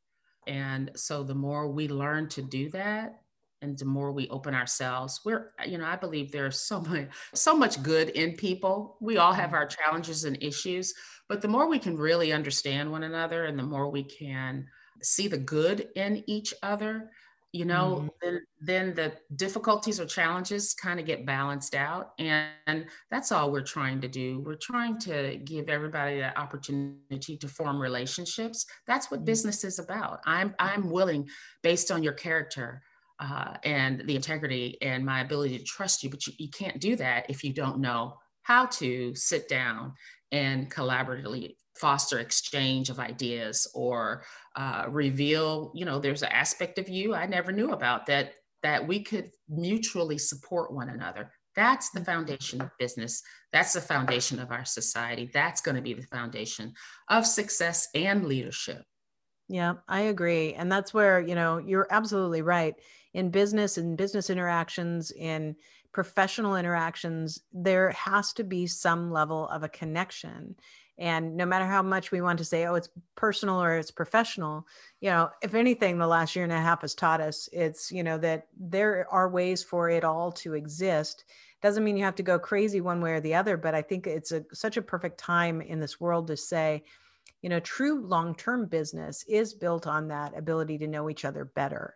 And 0.48 0.92
so 0.96 1.24
the 1.24 1.36
more 1.36 1.68
we 1.68 1.88
learn 1.88 2.30
to 2.30 2.42
do 2.42 2.70
that, 2.72 3.22
and 3.62 3.78
the 3.78 3.86
more 3.86 4.12
we 4.12 4.30
open 4.30 4.54
ourselves 4.54 5.22
we're 5.26 5.52
you 5.66 5.78
know 5.78 5.86
i 5.86 5.96
believe 5.96 6.32
there's 6.32 6.60
so 6.60 6.82
much 6.82 7.08
so 7.34 7.56
much 7.56 7.82
good 7.82 8.10
in 8.10 8.36
people 8.36 8.98
we 9.02 9.18
all 9.18 9.34
have 9.34 9.54
our 9.54 9.66
challenges 9.66 10.24
and 10.24 10.38
issues 10.42 10.94
but 11.28 11.42
the 11.42 11.48
more 11.48 11.68
we 11.68 11.80
can 11.80 11.98
really 11.98 12.32
understand 12.32 12.92
one 12.92 13.04
another 13.04 13.46
and 13.46 13.58
the 13.58 13.64
more 13.64 13.90
we 13.90 14.04
can 14.04 14.66
see 15.02 15.28
the 15.28 15.38
good 15.38 15.88
in 15.96 16.24
each 16.28 16.54
other 16.62 17.10
you 17.56 17.64
know 17.64 17.96
mm-hmm. 17.96 18.08
then 18.22 18.42
then 18.60 18.94
the 18.94 19.14
difficulties 19.38 19.98
or 20.00 20.06
challenges 20.06 20.74
kind 20.74 21.00
of 21.00 21.06
get 21.06 21.26
balanced 21.26 21.74
out 21.74 22.12
and, 22.20 22.50
and 22.68 22.86
that's 23.10 23.32
all 23.32 23.50
we're 23.50 23.62
trying 23.62 24.02
to 24.02 24.10
do 24.10 24.42
we're 24.46 24.56
trying 24.56 25.00
to 25.00 25.38
give 25.46 25.70
everybody 25.70 26.18
the 26.18 26.38
opportunity 26.38 27.38
to 27.38 27.48
form 27.48 27.82
relationships 27.82 28.66
that's 28.86 29.10
what 29.10 29.22
mm-hmm. 29.22 29.26
business 29.26 29.64
is 29.64 29.80
about 29.80 30.20
i'm 30.26 30.54
i'm 30.60 30.90
willing 30.90 31.26
based 31.64 31.92
on 31.92 32.04
your 32.04 32.14
character 32.14 32.82
uh, 33.22 33.54
and 33.64 34.06
the 34.08 34.16
integrity 34.18 34.78
and 34.82 35.06
my 35.06 35.22
ability 35.22 35.58
to 35.58 35.64
trust 35.64 36.04
you 36.04 36.10
but 36.10 36.28
you, 36.28 36.34
you 36.38 36.50
can't 36.50 36.82
do 36.82 36.98
that 36.98 37.26
if 37.30 37.42
you 37.42 37.54
don't 37.54 37.80
know 37.80 38.18
how 38.44 38.66
to 38.66 39.16
sit 39.16 39.48
down 39.48 39.94
and 40.34 40.70
collaboratively 40.70 41.56
foster 41.80 42.20
exchange 42.20 42.90
of 42.90 43.00
ideas 43.00 43.68
or 43.74 44.24
uh, 44.56 44.86
reveal 44.90 45.72
you 45.76 45.86
know 45.86 46.00
there's 46.00 46.24
an 46.24 46.32
aspect 46.32 46.80
of 46.80 46.88
you 46.88 47.14
i 47.14 47.26
never 47.26 47.52
knew 47.52 47.72
about 47.72 48.06
that 48.06 48.34
that 48.66 48.88
we 48.88 49.00
could 49.00 49.30
mutually 49.48 50.18
support 50.18 50.74
one 50.74 50.90
another. 50.90 51.30
That's 51.56 51.92
the 51.92 52.04
foundation 52.04 52.62
of 52.62 52.72
business. 52.80 53.22
That's 53.54 53.74
the 53.74 53.80
foundation 53.80 54.40
of 54.40 54.52
our 54.52 54.66
society. 54.66 55.30
That's 55.32 55.62
going 55.62 55.76
to 55.76 55.84
be 55.84 55.94
the 55.94 56.02
foundation 56.02 56.74
of 57.08 57.28
success 57.28 57.88
and 57.94 58.26
leadership. 58.26 58.82
Yeah 59.48 59.76
i 59.88 60.02
agree 60.02 60.56
and 60.56 60.72
that's 60.72 60.92
where 60.92 61.22
you 61.22 61.36
know 61.36 61.60
you're 61.60 61.88
absolutely 61.92 62.42
right. 62.42 62.74
In 63.14 63.30
business 63.30 63.78
and 63.78 63.96
business 63.96 64.32
interactions 64.32 65.12
in 65.12 65.56
professional 65.94 66.56
interactions 66.56 67.40
there 67.54 67.92
has 67.92 68.34
to 68.34 68.44
be 68.44 68.66
some 68.66 69.12
level 69.12 69.48
of 69.50 69.62
a 69.62 69.70
connection 69.70 70.56
and 70.98 71.36
no 71.36 71.46
matter 71.46 71.66
how 71.66 71.82
much 71.82 72.12
we 72.12 72.22
want 72.22 72.38
to 72.40 72.46
say 72.46 72.66
oh 72.66 72.76
it's 72.76 72.90
personal 73.16 73.62
or 73.62 73.78
it's 73.78 73.92
professional 73.92 74.66
you 75.02 75.10
know 75.10 75.30
if 75.42 75.54
anything 75.54 75.98
the 75.98 76.08
last 76.08 76.36
year 76.36 76.44
and 76.44 76.54
a 76.54 76.60
half 76.60 76.82
has 76.82 76.96
taught 76.96 77.22
us 77.22 77.50
it's 77.52 77.92
you 77.92 78.04
know 78.04 78.18
that 78.18 78.48
there 78.58 79.08
are 79.12 79.30
ways 79.30 79.64
for 79.64 79.90
it 79.90 80.04
all 80.04 80.32
to 80.32 80.54
exist. 80.54 81.26
Doesn't 81.62 81.84
mean 81.84 81.98
you 81.98 82.04
have 82.04 82.16
to 82.16 82.24
go 82.24 82.38
crazy 82.38 82.80
one 82.80 83.02
way 83.02 83.14
or 83.14 83.20
the 83.20 83.36
other 83.36 83.58
but 83.58 83.74
i 83.74 83.82
think 83.82 84.06
it's 84.06 84.32
a, 84.32 84.46
such 84.54 84.78
a 84.78 84.82
perfect 84.82 85.18
time 85.18 85.62
in 85.62 85.80
this 85.80 86.00
world 86.00 86.28
to 86.28 86.38
say 86.38 86.84
you 87.42 87.50
know 87.50 87.60
true 87.60 88.06
long-term 88.06 88.68
business 88.68 89.26
is 89.28 89.54
built 89.54 89.88
on 89.88 90.08
that 90.10 90.38
ability 90.38 90.78
to 90.78 90.88
know 90.88 91.10
each 91.10 91.26
other 91.26 91.46
better 91.46 91.96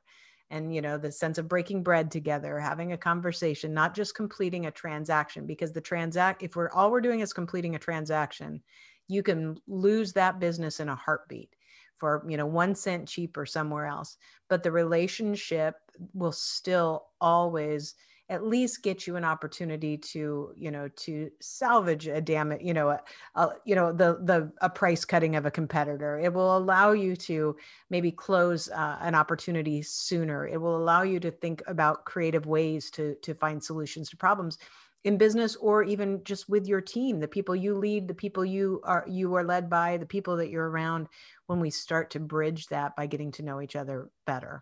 and 0.49 0.73
you 0.73 0.81
know 0.81 0.97
the 0.97 1.11
sense 1.11 1.37
of 1.37 1.47
breaking 1.47 1.83
bread 1.83 2.09
together 2.09 2.59
having 2.59 2.93
a 2.93 2.97
conversation 2.97 3.73
not 3.73 3.95
just 3.95 4.15
completing 4.15 4.65
a 4.65 4.71
transaction 4.71 5.45
because 5.45 5.71
the 5.71 5.81
transact 5.81 6.43
if 6.43 6.55
we're 6.55 6.71
all 6.71 6.91
we're 6.91 7.01
doing 7.01 7.19
is 7.19 7.33
completing 7.33 7.75
a 7.75 7.79
transaction 7.79 8.61
you 9.07 9.23
can 9.23 9.59
lose 9.67 10.13
that 10.13 10.39
business 10.39 10.79
in 10.79 10.87
a 10.87 10.95
heartbeat 10.95 11.55
for 11.99 12.23
you 12.27 12.37
know 12.37 12.45
one 12.45 12.73
cent 12.73 13.07
cheaper 13.07 13.45
somewhere 13.45 13.85
else. 13.85 14.17
But 14.47 14.63
the 14.63 14.71
relationship 14.71 15.75
will 16.13 16.31
still 16.31 17.07
always 17.19 17.95
at 18.29 18.45
least 18.45 18.83
get 18.83 19.07
you 19.07 19.15
an 19.15 19.25
opportunity 19.25 19.97
to 19.97 20.53
you 20.55 20.69
know 20.71 20.87
to 20.95 21.29
salvage 21.41 22.07
a 22.07 22.21
damn 22.21 22.59
you 22.61 22.73
know 22.73 22.89
a, 22.89 22.99
a, 23.35 23.49
you 23.65 23.75
know 23.75 23.91
the 23.91 24.19
the 24.23 24.51
a 24.61 24.69
price 24.69 25.03
cutting 25.03 25.35
of 25.35 25.45
a 25.45 25.51
competitor. 25.51 26.19
It 26.19 26.33
will 26.33 26.55
allow 26.55 26.91
you 26.91 27.15
to 27.15 27.55
maybe 27.89 28.11
close 28.11 28.69
uh, 28.69 28.97
an 29.01 29.15
opportunity 29.15 29.81
sooner. 29.81 30.47
It 30.47 30.61
will 30.61 30.77
allow 30.77 31.01
you 31.01 31.19
to 31.21 31.31
think 31.31 31.63
about 31.67 32.05
creative 32.05 32.45
ways 32.45 32.91
to 32.91 33.15
to 33.23 33.33
find 33.33 33.63
solutions 33.63 34.09
to 34.09 34.17
problems 34.17 34.57
in 35.05 35.17
business 35.17 35.55
or 35.55 35.81
even 35.83 36.21
just 36.25 36.49
with 36.49 36.67
your 36.67 36.81
team 36.81 37.21
the 37.21 37.27
people 37.27 37.55
you 37.55 37.73
lead 37.73 38.05
the 38.05 38.13
people 38.13 38.43
you 38.43 38.81
are 38.83 39.05
you 39.07 39.33
are 39.33 39.45
led 39.45 39.69
by 39.69 39.95
the 39.95 40.05
people 40.05 40.35
that 40.35 40.49
you're 40.49 40.69
around 40.69 41.07
when 41.47 41.61
we 41.61 41.69
start 41.69 42.09
to 42.09 42.19
bridge 42.19 42.67
that 42.67 42.95
by 42.97 43.05
getting 43.05 43.31
to 43.31 43.41
know 43.41 43.61
each 43.61 43.77
other 43.77 44.09
better 44.25 44.61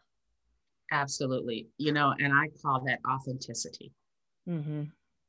absolutely 0.91 1.69
you 1.77 1.91
know 1.91 2.13
and 2.19 2.33
i 2.33 2.47
call 2.61 2.83
that 2.85 2.99
authenticity 3.09 3.91
mm-hmm. 4.47 4.83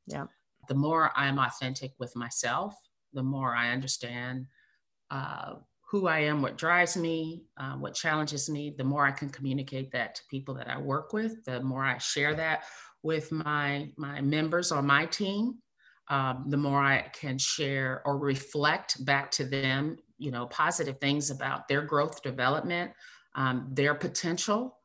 yeah 0.07 0.25
the 0.67 0.75
more 0.75 1.11
i'm 1.15 1.39
authentic 1.39 1.91
with 1.99 2.15
myself 2.15 2.75
the 3.13 3.23
more 3.23 3.55
i 3.55 3.71
understand 3.71 4.45
uh, 5.11 5.53
who 5.89 6.07
i 6.07 6.19
am 6.19 6.41
what 6.41 6.57
drives 6.57 6.95
me 6.95 7.43
uh, 7.57 7.73
what 7.73 7.93
challenges 7.93 8.49
me 8.49 8.73
the 8.77 8.83
more 8.83 9.05
i 9.05 9.11
can 9.11 9.29
communicate 9.29 9.91
that 9.91 10.15
to 10.15 10.21
people 10.29 10.53
that 10.53 10.69
i 10.69 10.77
work 10.77 11.13
with 11.13 11.43
the 11.45 11.61
more 11.61 11.83
i 11.83 11.97
share 11.97 12.35
that 12.35 12.63
with 13.03 13.31
my 13.31 13.89
my 13.97 14.21
members 14.21 14.71
on 14.71 14.85
my 14.85 15.05
team, 15.05 15.55
um, 16.09 16.45
the 16.47 16.57
more 16.57 16.81
I 16.81 17.09
can 17.13 17.37
share 17.37 18.01
or 18.05 18.17
reflect 18.17 19.03
back 19.05 19.31
to 19.31 19.45
them, 19.45 19.97
you 20.17 20.31
know, 20.31 20.47
positive 20.47 20.99
things 20.99 21.29
about 21.29 21.67
their 21.67 21.81
growth 21.81 22.21
development, 22.21 22.91
um, 23.35 23.67
their 23.71 23.95
potential. 23.95 24.78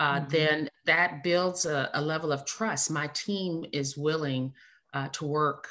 Uh, 0.00 0.20
mm-hmm. 0.20 0.28
Then 0.30 0.68
that 0.86 1.22
builds 1.22 1.66
a, 1.66 1.90
a, 1.92 2.00
level 2.00 2.32
of 2.32 2.46
trust. 2.46 2.90
My 2.90 3.06
team 3.08 3.66
is 3.72 3.98
willing 3.98 4.54
uh, 4.94 5.08
to 5.08 5.26
work 5.26 5.68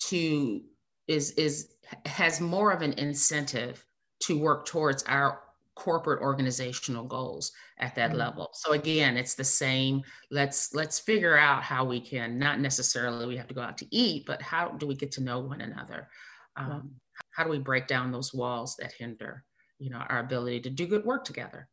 to 0.00 0.60
is 1.06 1.30
is 1.32 1.74
has 2.04 2.40
more 2.40 2.72
of 2.72 2.82
an 2.82 2.92
incentive 2.94 3.84
to 4.20 4.38
work 4.38 4.66
towards 4.66 5.02
our 5.04 5.40
corporate 5.76 6.22
organizational 6.22 7.04
goals 7.04 7.52
at 7.78 7.94
that 7.96 8.10
mm-hmm. 8.10 8.20
level 8.20 8.50
so 8.52 8.72
again 8.72 9.16
it's 9.16 9.34
the 9.34 9.44
same 9.44 10.00
let's 10.30 10.72
let's 10.72 11.00
figure 11.00 11.36
out 11.36 11.64
how 11.64 11.84
we 11.84 12.00
can 12.00 12.38
not 12.38 12.60
necessarily 12.60 13.26
we 13.26 13.36
have 13.36 13.48
to 13.48 13.54
go 13.54 13.60
out 13.60 13.76
to 13.76 13.86
eat 13.90 14.24
but 14.24 14.40
how 14.40 14.68
do 14.68 14.86
we 14.86 14.94
get 14.94 15.10
to 15.10 15.20
know 15.20 15.40
one 15.40 15.60
another 15.60 16.08
um, 16.56 16.92
how 17.32 17.42
do 17.42 17.50
we 17.50 17.58
break 17.58 17.88
down 17.88 18.12
those 18.12 18.32
walls 18.32 18.76
that 18.78 18.92
hinder 18.92 19.42
you 19.80 19.90
know 19.90 20.02
our 20.08 20.20
ability 20.20 20.60
to 20.60 20.70
do 20.70 20.86
good 20.86 21.04
work 21.04 21.24
together 21.24 21.68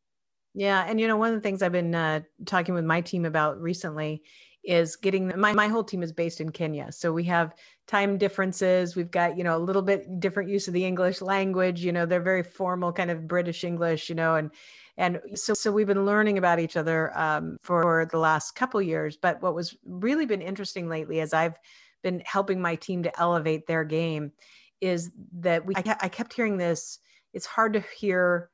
yeah 0.53 0.85
and 0.87 0.99
you 0.99 1.07
know 1.07 1.17
one 1.17 1.29
of 1.29 1.35
the 1.35 1.41
things 1.41 1.61
i've 1.61 1.71
been 1.71 1.95
uh, 1.95 2.19
talking 2.45 2.75
with 2.75 2.85
my 2.85 3.01
team 3.01 3.25
about 3.25 3.59
recently 3.61 4.21
is 4.63 4.95
getting 4.95 5.31
my, 5.39 5.53
my 5.53 5.67
whole 5.67 5.83
team 5.83 6.03
is 6.03 6.11
based 6.11 6.39
in 6.39 6.51
Kenya. 6.51 6.91
So 6.91 7.11
we 7.11 7.23
have 7.23 7.55
time 7.87 8.17
differences. 8.17 8.95
We've 8.95 9.09
got, 9.09 9.37
you 9.37 9.43
know, 9.43 9.57
a 9.57 9.59
little 9.59 9.81
bit 9.81 10.19
different 10.19 10.49
use 10.49 10.67
of 10.67 10.73
the 10.73 10.85
English 10.85 11.21
language, 11.21 11.83
you 11.83 11.91
know, 11.91 12.05
they're 12.05 12.21
very 12.21 12.43
formal 12.43 12.93
kind 12.93 13.09
of 13.09 13.27
British 13.27 13.63
English, 13.63 14.09
you 14.09 14.15
know, 14.15 14.35
and 14.35 14.51
and 14.97 15.19
so 15.33 15.53
so 15.53 15.71
we've 15.71 15.87
been 15.87 16.05
learning 16.05 16.37
about 16.37 16.59
each 16.59 16.77
other 16.77 17.17
um, 17.17 17.57
for 17.63 18.07
the 18.11 18.19
last 18.19 18.51
couple 18.51 18.81
years. 18.81 19.17
But 19.17 19.41
what 19.41 19.55
was 19.55 19.75
really 19.83 20.25
been 20.25 20.41
interesting 20.41 20.87
lately 20.87 21.21
as 21.21 21.33
I've 21.33 21.57
been 22.03 22.21
helping 22.25 22.61
my 22.61 22.75
team 22.75 23.01
to 23.03 23.19
elevate 23.19 23.65
their 23.65 23.83
game 23.83 24.31
is 24.79 25.11
that 25.39 25.65
we 25.65 25.75
I, 25.75 25.83
I 26.01 26.09
kept 26.09 26.33
hearing 26.33 26.57
this, 26.57 26.99
it's 27.33 27.45
hard 27.45 27.73
to 27.73 27.83
hear 27.97 28.49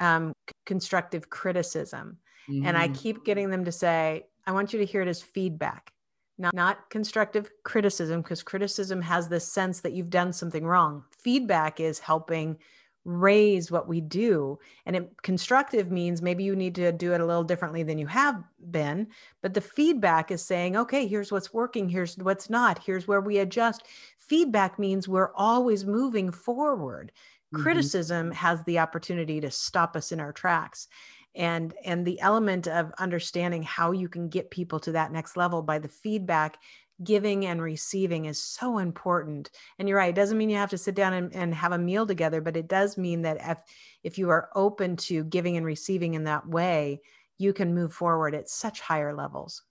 um, 0.00 0.32
constructive 0.66 1.30
criticism. 1.30 2.18
Mm-hmm. 2.48 2.66
And 2.66 2.76
I 2.76 2.88
mm. 2.88 2.98
keep 2.98 3.24
getting 3.24 3.50
them 3.50 3.64
to 3.64 3.72
say, 3.72 4.26
I 4.46 4.52
want 4.52 4.72
you 4.72 4.78
to 4.78 4.86
hear 4.86 5.02
it 5.02 5.08
as 5.08 5.20
feedback, 5.20 5.92
not, 6.38 6.54
not 6.54 6.88
constructive 6.90 7.50
criticism, 7.64 8.22
because 8.22 8.42
criticism 8.42 9.02
has 9.02 9.28
this 9.28 9.52
sense 9.52 9.80
that 9.80 9.92
you've 9.92 10.10
done 10.10 10.32
something 10.32 10.64
wrong. 10.64 11.04
Feedback 11.18 11.80
is 11.80 11.98
helping 11.98 12.56
raise 13.04 13.70
what 13.70 13.88
we 13.88 14.00
do. 14.00 14.58
And 14.84 14.96
it, 14.96 15.10
constructive 15.22 15.90
means 15.90 16.20
maybe 16.20 16.44
you 16.44 16.54
need 16.54 16.74
to 16.74 16.92
do 16.92 17.14
it 17.14 17.20
a 17.20 17.26
little 17.26 17.44
differently 17.44 17.82
than 17.82 17.96
you 17.96 18.06
have 18.06 18.42
been. 18.70 19.08
But 19.40 19.54
the 19.54 19.60
feedback 19.60 20.30
is 20.30 20.44
saying, 20.44 20.76
okay, 20.76 21.06
here's 21.06 21.32
what's 21.32 21.54
working, 21.54 21.88
here's 21.88 22.16
what's 22.18 22.50
not, 22.50 22.78
here's 22.84 23.08
where 23.08 23.22
we 23.22 23.38
adjust. 23.38 23.84
Feedback 24.18 24.78
means 24.78 25.08
we're 25.08 25.32
always 25.34 25.86
moving 25.86 26.30
forward. 26.30 27.12
Mm-hmm. 27.52 27.62
Criticism 27.62 28.30
has 28.32 28.62
the 28.64 28.78
opportunity 28.78 29.40
to 29.40 29.50
stop 29.50 29.96
us 29.96 30.12
in 30.12 30.20
our 30.20 30.32
tracks 30.32 30.88
and 31.34 31.74
and 31.84 32.06
the 32.06 32.20
element 32.20 32.66
of 32.66 32.92
understanding 32.98 33.62
how 33.62 33.92
you 33.92 34.08
can 34.08 34.28
get 34.28 34.50
people 34.50 34.80
to 34.80 34.92
that 34.92 35.12
next 35.12 35.36
level 35.36 35.62
by 35.62 35.78
the 35.78 35.88
feedback 35.88 36.58
giving 37.04 37.46
and 37.46 37.62
receiving 37.62 38.24
is 38.24 38.40
so 38.40 38.78
important 38.78 39.50
and 39.78 39.88
you're 39.88 39.98
right 39.98 40.10
it 40.10 40.16
doesn't 40.16 40.36
mean 40.36 40.50
you 40.50 40.56
have 40.56 40.70
to 40.70 40.76
sit 40.78 40.96
down 40.96 41.12
and, 41.12 41.34
and 41.34 41.54
have 41.54 41.72
a 41.72 41.78
meal 41.78 42.06
together 42.06 42.40
but 42.40 42.56
it 42.56 42.66
does 42.66 42.98
mean 42.98 43.22
that 43.22 43.38
if 43.40 43.58
if 44.02 44.18
you 44.18 44.28
are 44.30 44.50
open 44.54 44.96
to 44.96 45.22
giving 45.24 45.56
and 45.56 45.64
receiving 45.64 46.14
in 46.14 46.24
that 46.24 46.46
way 46.48 47.00
you 47.38 47.52
can 47.52 47.72
move 47.72 47.92
forward 47.92 48.34
at 48.34 48.48
such 48.48 48.80
higher 48.80 49.14
levels 49.14 49.62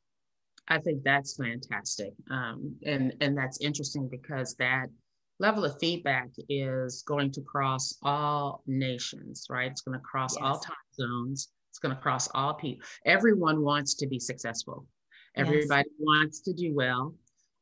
i 0.69 0.77
think 0.77 1.03
that's 1.03 1.35
fantastic 1.35 2.13
um, 2.31 2.73
and 2.85 3.13
and 3.19 3.37
that's 3.37 3.59
interesting 3.59 4.07
because 4.07 4.55
that 4.55 4.87
level 5.39 5.65
of 5.65 5.77
feedback 5.79 6.29
is 6.49 7.03
going 7.03 7.31
to 7.31 7.41
cross 7.41 7.97
all 8.03 8.63
nations, 8.65 9.45
right? 9.49 9.71
It's 9.71 9.81
going 9.81 9.97
to 9.97 10.03
cross 10.03 10.35
yes. 10.35 10.43
all 10.43 10.59
time 10.59 10.75
zones. 10.93 11.49
It's 11.69 11.79
going 11.79 11.95
to 11.95 12.01
cross 12.01 12.27
all 12.33 12.55
people. 12.55 12.85
Everyone 13.05 13.61
wants 13.61 13.93
to 13.95 14.07
be 14.07 14.19
successful. 14.19 14.85
Everybody 15.35 15.89
yes. 15.89 15.99
wants 15.99 16.39
to 16.41 16.53
do 16.53 16.73
well. 16.73 17.13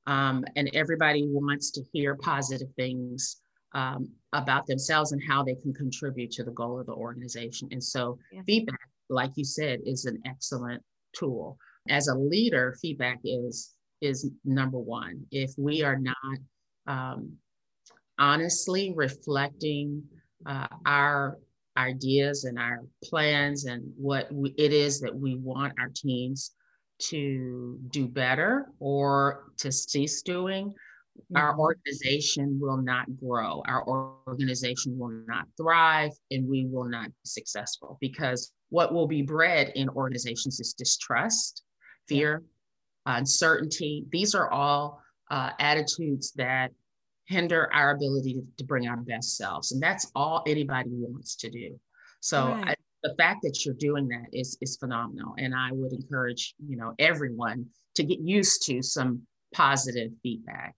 um, 0.08 0.46
and 0.56 0.70
everybody 0.74 1.24
wants 1.28 1.72
to 1.72 1.82
hear 1.92 2.16
positive 2.16 2.68
things 2.76 3.38
um, 3.74 4.10
about 4.34 4.68
themselves 4.68 5.12
and 5.12 5.22
how 5.28 5.44
they 5.44 5.56
can 5.56 5.74
contribute 5.74 6.32
to 6.32 6.44
the 6.44 6.52
goal 6.52 6.80
of 6.80 6.86
the 6.86 6.94
organization. 6.94 7.68
And 7.72 7.84
so, 7.84 8.18
yeah. 8.32 8.42
feedback, 8.46 8.80
like 9.10 9.32
you 9.36 9.44
said, 9.44 9.80
is 9.86 10.06
an 10.06 10.22
excellent 10.26 10.82
tool. 11.16 11.58
As 11.90 12.08
a 12.08 12.16
leader, 12.16 12.76
feedback 12.82 13.20
is 13.24 13.74
is 14.02 14.30
number 14.44 14.78
one. 14.78 15.26
If 15.32 15.52
we 15.58 15.82
are 15.82 15.98
not 15.98 16.38
um, 16.88 17.34
honestly 18.20 18.94
reflecting 18.96 20.04
uh, 20.46 20.68
our 20.86 21.38
ideas 21.78 22.46
and 22.46 22.58
our 22.58 22.82
plans 23.04 23.66
and 23.66 23.84
what 23.98 24.32
we, 24.32 24.54
it 24.58 24.72
is 24.72 25.00
that 25.02 25.14
we 25.14 25.36
want 25.36 25.74
our 25.80 25.90
teams 25.94 26.52
to 26.98 27.78
do 27.90 28.08
better 28.08 28.68
or 28.80 29.52
to 29.58 29.72
cease 29.72 30.22
doing, 30.22 30.70
mm-hmm. 30.70 31.38
our 31.38 31.58
organization 31.58 32.58
will 32.62 32.78
not 32.78 33.06
grow. 33.18 33.62
Our 33.68 33.86
organization 34.28 34.98
will 34.98 35.22
not 35.28 35.48
thrive 35.58 36.12
and 36.32 36.48
we 36.48 36.66
will 36.66 36.86
not 36.86 37.08
be 37.08 37.14
successful 37.26 37.98
because 38.00 38.52
what 38.70 38.94
will 38.94 39.08
be 39.08 39.22
bred 39.22 39.74
in 39.76 39.90
organizations 39.90 40.60
is 40.60 40.74
distrust, 40.74 41.64
fear, 42.08 42.44
uncertainty. 43.06 44.06
These 44.12 44.34
are 44.36 44.50
all 44.50 45.02
uh, 45.30 45.52
attitudes 45.60 46.32
that 46.34 46.72
hinder 47.28 47.72
our 47.74 47.92
ability 47.92 48.34
to, 48.34 48.44
to, 48.58 48.64
bring 48.64 48.88
our 48.88 48.98
best 48.98 49.36
selves. 49.36 49.72
And 49.72 49.82
that's 49.82 50.12
all 50.16 50.44
anybody 50.46 50.90
wants 50.92 51.36
to 51.38 51.50
do. 51.50 51.80
So 52.20 52.50
right. 52.50 52.70
I, 52.70 52.76
the 53.06 53.16
fact 53.16 53.42
that 53.44 53.64
you're 53.64 53.76
doing 53.76 54.08
that 54.08 54.26
is 54.34 54.58
is 54.62 54.78
phenomenal 54.78 55.36
and 55.38 55.54
i 55.54 55.72
would 55.72 55.94
encourage 55.94 56.56
you 56.68 56.76
know 56.76 56.94
everyone 56.98 57.68
to 57.94 58.04
get 58.04 58.20
used 58.20 58.66
to 58.66 58.82
some 58.82 59.22
positive 59.54 60.12
feedback. 60.22 60.76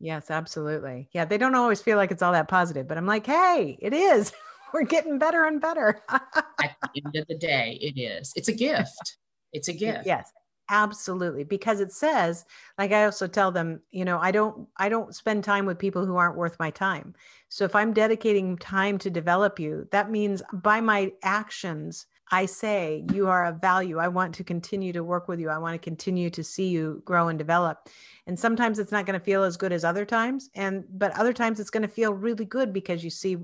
Yes 0.00 0.30
absolutely. 0.30 1.08
Yeah 1.12 1.24
they 1.24 1.38
don't 1.38 1.54
always 1.54 1.80
feel 1.80 1.96
like 1.96 2.10
it's 2.10 2.22
all 2.22 2.32
that 2.32 2.48
positive 2.48 2.88
but 2.88 2.98
i'm 2.98 3.06
like 3.06 3.26
hey 3.26 3.78
it 3.80 3.92
is. 3.94 4.32
We're 4.74 4.84
getting 4.84 5.18
better 5.18 5.44
and 5.46 5.62
better. 5.62 6.02
At 6.10 6.76
the 6.82 7.02
end 7.02 7.16
of 7.16 7.26
the 7.26 7.38
day 7.38 7.78
it 7.80 7.98
is. 7.98 8.32
It's 8.36 8.48
a 8.48 8.52
gift. 8.52 9.16
It's 9.52 9.68
a 9.68 9.72
gift. 9.72 10.04
yes 10.04 10.30
absolutely 10.68 11.44
because 11.44 11.80
it 11.80 11.92
says 11.92 12.44
like 12.76 12.92
i 12.92 13.04
also 13.04 13.26
tell 13.26 13.50
them 13.50 13.80
you 13.90 14.04
know 14.04 14.18
i 14.18 14.30
don't 14.30 14.68
i 14.76 14.88
don't 14.88 15.14
spend 15.14 15.42
time 15.42 15.66
with 15.66 15.78
people 15.78 16.04
who 16.04 16.16
aren't 16.16 16.36
worth 16.36 16.58
my 16.58 16.70
time. 16.70 17.14
So 17.48 17.64
if 17.64 17.74
i'm 17.74 17.92
dedicating 17.92 18.58
time 18.58 18.98
to 18.98 19.10
develop 19.10 19.58
you 19.58 19.88
that 19.90 20.10
means 20.10 20.42
by 20.52 20.80
my 20.80 21.12
actions 21.22 22.06
i 22.30 22.44
say 22.44 23.04
you 23.12 23.28
are 23.28 23.46
of 23.46 23.60
value. 23.60 23.98
I 23.98 24.08
want 24.08 24.34
to 24.34 24.44
continue 24.44 24.92
to 24.92 25.02
work 25.02 25.28
with 25.28 25.40
you. 25.40 25.48
I 25.48 25.58
want 25.58 25.74
to 25.74 25.78
continue 25.78 26.30
to 26.30 26.44
see 26.44 26.68
you 26.68 27.02
grow 27.04 27.28
and 27.28 27.38
develop. 27.38 27.88
And 28.26 28.38
sometimes 28.38 28.78
it's 28.78 28.92
not 28.92 29.06
going 29.06 29.18
to 29.18 29.24
feel 29.24 29.42
as 29.44 29.56
good 29.56 29.72
as 29.72 29.84
other 29.84 30.04
times 30.04 30.50
and 30.54 30.84
but 30.90 31.18
other 31.18 31.32
times 31.32 31.58
it's 31.60 31.70
going 31.70 31.82
to 31.82 31.88
feel 31.88 32.12
really 32.12 32.44
good 32.44 32.72
because 32.72 33.02
you 33.02 33.10
see 33.10 33.38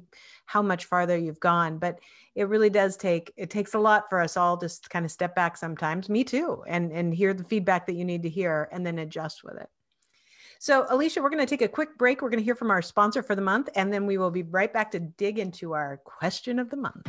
how 0.46 0.60
much 0.60 0.84
farther 0.84 1.16
you've 1.16 1.40
gone. 1.40 1.78
But 1.78 2.00
it 2.34 2.48
really 2.48 2.70
does 2.70 2.96
take 2.96 3.32
it 3.36 3.50
takes 3.50 3.74
a 3.74 3.78
lot 3.78 4.04
for 4.08 4.20
us 4.20 4.36
all 4.36 4.56
to 4.56 4.68
kind 4.88 5.04
of 5.04 5.10
step 5.10 5.34
back 5.34 5.56
sometimes. 5.56 6.08
Me 6.08 6.24
too 6.24 6.62
and 6.66 6.92
and 6.92 7.14
hear 7.14 7.32
the 7.32 7.44
feedback 7.44 7.86
that 7.86 7.94
you 7.94 8.04
need 8.04 8.22
to 8.22 8.28
hear 8.28 8.68
and 8.72 8.84
then 8.84 8.98
adjust 8.98 9.44
with 9.44 9.56
it. 9.56 9.68
So 10.58 10.86
alicia 10.88 11.22
we're 11.22 11.30
going 11.30 11.44
to 11.44 11.46
take 11.46 11.62
a 11.62 11.68
quick 11.68 11.96
break. 11.96 12.22
We're 12.22 12.30
going 12.30 12.40
to 12.40 12.44
hear 12.44 12.54
from 12.54 12.70
our 12.70 12.82
sponsor 12.82 13.22
for 13.22 13.34
the 13.34 13.42
month 13.42 13.68
and 13.76 13.92
then 13.92 14.06
we 14.06 14.18
will 14.18 14.30
be 14.30 14.42
right 14.42 14.72
back 14.72 14.90
to 14.92 15.00
dig 15.00 15.38
into 15.38 15.72
our 15.72 15.98
question 16.04 16.58
of 16.58 16.70
the 16.70 16.76
month. 16.76 17.08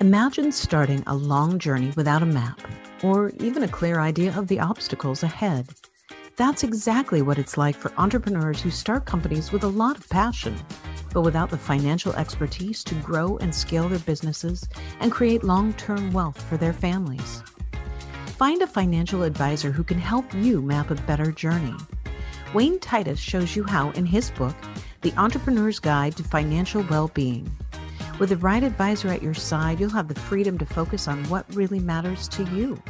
Imagine 0.00 0.50
starting 0.50 1.04
a 1.06 1.14
long 1.14 1.58
journey 1.58 1.92
without 1.96 2.22
a 2.22 2.26
map 2.26 2.60
or 3.02 3.30
even 3.40 3.62
a 3.62 3.68
clear 3.68 4.00
idea 4.00 4.36
of 4.36 4.48
the 4.48 4.60
obstacles 4.60 5.22
ahead. 5.22 5.68
That's 6.36 6.64
exactly 6.64 7.22
what 7.22 7.38
it's 7.38 7.56
like 7.56 7.76
for 7.76 7.92
entrepreneurs 7.96 8.60
who 8.60 8.70
start 8.70 9.04
companies 9.04 9.52
with 9.52 9.62
a 9.62 9.68
lot 9.68 9.96
of 9.96 10.08
passion 10.08 10.56
but 11.14 11.22
without 11.22 11.48
the 11.48 11.56
financial 11.56 12.12
expertise 12.14 12.84
to 12.84 12.94
grow 12.96 13.38
and 13.38 13.54
scale 13.54 13.88
their 13.88 14.00
businesses 14.00 14.68
and 15.00 15.12
create 15.12 15.44
long 15.44 15.72
term 15.74 16.12
wealth 16.12 16.42
for 16.42 16.58
their 16.58 16.74
families. 16.74 17.42
Find 18.36 18.60
a 18.60 18.66
financial 18.66 19.22
advisor 19.22 19.70
who 19.70 19.84
can 19.84 19.98
help 19.98 20.34
you 20.34 20.60
map 20.60 20.90
a 20.90 20.96
better 20.96 21.30
journey. 21.30 21.74
Wayne 22.52 22.80
Titus 22.80 23.18
shows 23.18 23.56
you 23.56 23.64
how 23.64 23.90
in 23.92 24.04
his 24.04 24.30
book, 24.32 24.56
The 25.02 25.12
Entrepreneur's 25.12 25.78
Guide 25.78 26.16
to 26.16 26.24
Financial 26.24 26.82
Well-Being. 26.90 27.50
With 28.18 28.28
the 28.28 28.36
right 28.36 28.62
advisor 28.62 29.08
at 29.08 29.22
your 29.22 29.34
side, 29.34 29.80
you'll 29.80 29.90
have 29.90 30.08
the 30.08 30.20
freedom 30.20 30.58
to 30.58 30.66
focus 30.66 31.08
on 31.08 31.24
what 31.24 31.52
really 31.54 31.80
matters 31.80 32.28
to 32.28 32.44
you. 32.50 32.80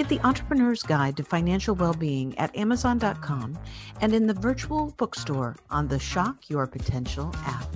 Get 0.00 0.08
the 0.08 0.26
Entrepreneur's 0.26 0.82
Guide 0.82 1.18
to 1.18 1.22
Financial 1.22 1.74
Wellbeing 1.74 2.34
at 2.38 2.56
Amazon.com 2.56 3.58
and 4.00 4.14
in 4.14 4.26
the 4.26 4.32
virtual 4.32 4.94
bookstore 4.96 5.56
on 5.68 5.88
the 5.88 5.98
Shock 5.98 6.48
Your 6.48 6.66
Potential 6.66 7.30
app. 7.44 7.66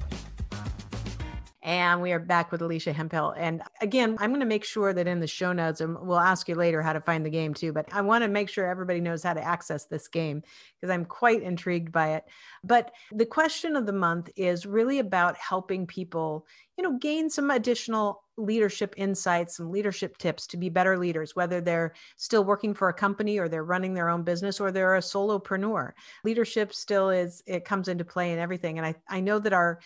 And 1.64 2.02
we 2.02 2.12
are 2.12 2.18
back 2.18 2.52
with 2.52 2.60
Alicia 2.60 2.92
Hemphill. 2.92 3.32
And 3.38 3.62
again, 3.80 4.18
I'm 4.20 4.28
going 4.28 4.40
to 4.40 4.46
make 4.46 4.64
sure 4.64 4.92
that 4.92 5.06
in 5.08 5.18
the 5.18 5.26
show 5.26 5.54
notes, 5.54 5.80
and 5.80 5.98
we'll 5.98 6.20
ask 6.20 6.46
you 6.46 6.56
later 6.56 6.82
how 6.82 6.92
to 6.92 7.00
find 7.00 7.24
the 7.24 7.30
game 7.30 7.54
too, 7.54 7.72
but 7.72 7.86
I 7.90 8.02
want 8.02 8.22
to 8.22 8.28
make 8.28 8.50
sure 8.50 8.66
everybody 8.66 9.00
knows 9.00 9.22
how 9.22 9.32
to 9.32 9.42
access 9.42 9.86
this 9.86 10.06
game 10.06 10.42
because 10.78 10.92
I'm 10.92 11.06
quite 11.06 11.42
intrigued 11.42 11.90
by 11.90 12.16
it. 12.16 12.24
But 12.62 12.92
the 13.12 13.24
question 13.24 13.76
of 13.76 13.86
the 13.86 13.94
month 13.94 14.28
is 14.36 14.66
really 14.66 14.98
about 14.98 15.38
helping 15.38 15.86
people, 15.86 16.46
you 16.76 16.84
know, 16.84 16.98
gain 16.98 17.30
some 17.30 17.50
additional 17.50 18.24
leadership 18.36 18.92
insights, 18.98 19.56
some 19.56 19.70
leadership 19.70 20.18
tips 20.18 20.46
to 20.48 20.58
be 20.58 20.68
better 20.68 20.98
leaders, 20.98 21.34
whether 21.34 21.62
they're 21.62 21.94
still 22.16 22.44
working 22.44 22.74
for 22.74 22.90
a 22.90 22.94
company 22.94 23.38
or 23.38 23.48
they're 23.48 23.64
running 23.64 23.94
their 23.94 24.10
own 24.10 24.22
business 24.22 24.60
or 24.60 24.70
they're 24.70 24.96
a 24.96 25.00
solopreneur. 25.00 25.92
Leadership 26.24 26.74
still 26.74 27.08
is, 27.08 27.42
it 27.46 27.64
comes 27.64 27.88
into 27.88 28.04
play 28.04 28.32
in 28.32 28.38
everything. 28.38 28.76
And 28.76 28.86
I, 28.86 28.94
I 29.08 29.20
know 29.20 29.38
that 29.38 29.52
our, 29.54 29.78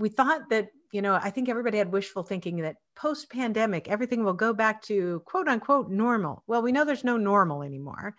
we 0.00 0.08
thought 0.08 0.48
that 0.50 0.70
you 0.92 1.02
know, 1.02 1.14
I 1.14 1.30
think 1.30 1.48
everybody 1.48 1.78
had 1.78 1.92
wishful 1.92 2.24
thinking 2.24 2.56
that 2.62 2.76
post 2.96 3.30
pandemic, 3.30 3.88
everything 3.88 4.24
will 4.24 4.32
go 4.32 4.52
back 4.52 4.82
to 4.82 5.22
quote 5.24 5.46
unquote 5.46 5.88
normal. 5.88 6.42
Well, 6.48 6.62
we 6.62 6.72
know 6.72 6.84
there's 6.84 7.04
no 7.04 7.16
normal 7.16 7.62
anymore. 7.62 8.16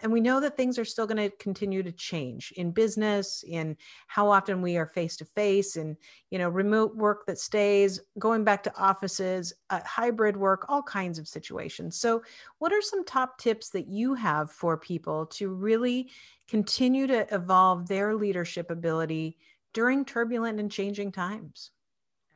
And 0.00 0.12
we 0.12 0.20
know 0.20 0.40
that 0.40 0.56
things 0.56 0.78
are 0.78 0.84
still 0.84 1.06
going 1.06 1.30
to 1.30 1.34
continue 1.38 1.82
to 1.82 1.92
change 1.92 2.52
in 2.56 2.72
business, 2.72 3.42
in 3.46 3.76
how 4.06 4.28
often 4.30 4.60
we 4.60 4.76
are 4.76 4.86
face 4.86 5.16
to 5.18 5.24
face, 5.24 5.76
and 5.76 5.96
you 6.30 6.38
know, 6.38 6.48
remote 6.48 6.94
work 6.94 7.24
that 7.26 7.38
stays, 7.38 8.00
going 8.18 8.44
back 8.44 8.62
to 8.64 8.76
offices, 8.76 9.54
uh, 9.70 9.80
hybrid 9.86 10.36
work, 10.36 10.66
all 10.68 10.82
kinds 10.82 11.18
of 11.18 11.28
situations. 11.28 11.96
So, 11.96 12.22
what 12.58 12.72
are 12.72 12.82
some 12.82 13.04
top 13.04 13.38
tips 13.38 13.70
that 13.70 13.88
you 13.88 14.14
have 14.14 14.50
for 14.50 14.76
people 14.76 15.26
to 15.26 15.48
really 15.48 16.10
continue 16.48 17.06
to 17.06 17.32
evolve 17.34 17.88
their 17.88 18.14
leadership 18.14 18.70
ability 18.70 19.38
during 19.74 20.04
turbulent 20.04 20.58
and 20.58 20.70
changing 20.70 21.12
times? 21.12 21.70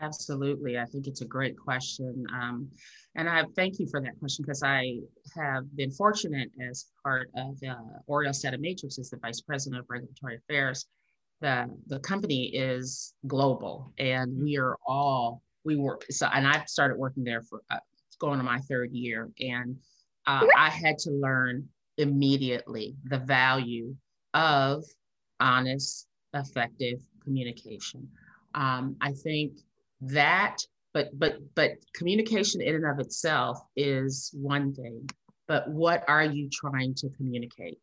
Absolutely. 0.01 0.79
I 0.79 0.85
think 0.85 1.07
it's 1.07 1.23
a 1.23 1.27
great 1.27 1.59
question. 1.59 2.25
Um, 2.33 2.69
and 3.17 3.29
I 3.29 3.43
thank 3.57 3.81
you 3.81 3.89
for 3.91 4.01
that 4.01 4.19
question 4.21 4.45
because 4.45 4.63
I 4.63 4.99
have 5.37 5.65
been 5.77 5.91
fortunate 5.91 6.51
as 6.69 6.87
part 7.03 7.31
of 7.37 7.57
uh, 7.69 7.75
Oriel 8.07 8.33
Matrix 8.61 8.99
as 8.99 9.11
the 9.11 9.17
Vice 9.17 9.41
President 9.41 9.81
of 9.81 9.87
Regulatory 9.89 10.37
Affairs. 10.37 10.87
The, 11.41 11.69
the 11.87 11.99
company 12.01 12.47
is 12.55 13.15
global 13.27 13.93
and 13.99 14.41
we 14.41 14.57
are 14.59 14.77
all, 14.87 15.43
we 15.65 15.77
work, 15.77 16.05
so, 16.11 16.27
and 16.33 16.47
I've 16.47 16.69
started 16.69 16.97
working 16.97 17.25
there 17.25 17.43
for 17.43 17.63
uh, 17.71 17.79
going 18.21 18.39
to 18.39 18.45
my 18.45 18.59
third 18.61 18.93
year. 18.93 19.31
And 19.41 19.77
uh, 20.27 20.47
I 20.57 20.71
had 20.71 20.99
to 20.99 21.11
learn 21.11 21.69
immediately 21.97 22.95
the 23.05 23.19
value 23.19 23.97
of 24.35 24.85
honest, 25.41 26.07
effective 26.35 27.01
communication. 27.29 28.09
Um, 28.55 28.97
I 29.01 29.13
think 29.13 29.53
that 30.01 30.59
but 30.95 31.19
but 31.19 31.39
but 31.55 31.73
communication 31.95 32.61
in 32.61 32.75
and 32.75 32.87
of 32.87 32.99
itself 32.99 33.59
is 33.77 34.31
one 34.35 34.75
thing 34.75 35.09
but 35.47 35.69
what 35.71 36.05
are 36.09 36.25
you 36.25 36.49
trying 36.51 36.95
to 36.95 37.09
communicate 37.11 37.79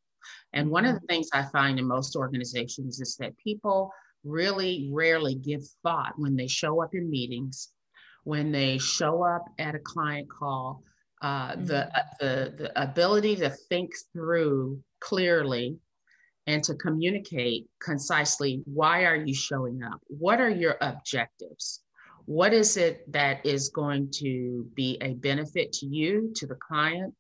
and 0.54 0.70
one 0.70 0.86
of 0.86 0.96
the 0.96 1.08
things 1.08 1.30
i 1.34 1.44
find 1.44 1.78
in 1.78 1.88
most 1.88 2.16
organizations 2.16 3.00
is 3.00 3.16
that 3.18 3.38
people 3.38 3.92
really 4.24 4.90
rarely 4.92 5.36
give 5.36 5.62
thought 5.84 6.14
when 6.18 6.36
they 6.36 6.48
show 6.48 6.82
up 6.82 6.94
in 6.94 7.10
meetings 7.10 7.70
when 8.24 8.52
they 8.52 8.78
show 8.78 9.24
up 9.24 9.46
at 9.60 9.76
a 9.76 9.80
client 9.80 10.28
call 10.30 10.82
uh, 11.22 11.52
mm-hmm. 11.52 11.66
the, 11.66 11.98
uh, 11.98 12.04
the 12.20 12.54
the 12.58 12.82
ability 12.82 13.36
to 13.36 13.50
think 13.70 13.92
through 14.14 14.80
clearly 15.00 15.78
and 16.48 16.64
to 16.64 16.76
communicate 16.76 17.68
concisely 17.82 18.62
why 18.66 19.06
are 19.06 19.16
you 19.16 19.34
showing 19.34 19.82
up 19.84 20.00
what 20.08 20.40
are 20.40 20.50
your 20.50 20.78
objectives 20.82 21.82
what 22.26 22.54
is 22.54 22.76
it 22.76 23.12
that 23.12 23.46
is 23.46 23.70
going 23.70 24.10
to 24.16 24.68
be 24.74 24.98
a 25.02 25.14
benefit 25.14 25.72
to 25.74 25.86
you, 25.86 26.34
to 26.36 26.48
the 26.48 26.56
client, 26.56 27.14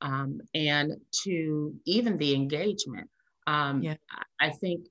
um, 0.00 0.40
and 0.54 0.92
to 1.24 1.74
even 1.84 2.16
the 2.16 2.34
engagement? 2.34 3.10
Um, 3.46 3.82
yeah. 3.82 3.96
I 4.40 4.50
think 4.50 4.86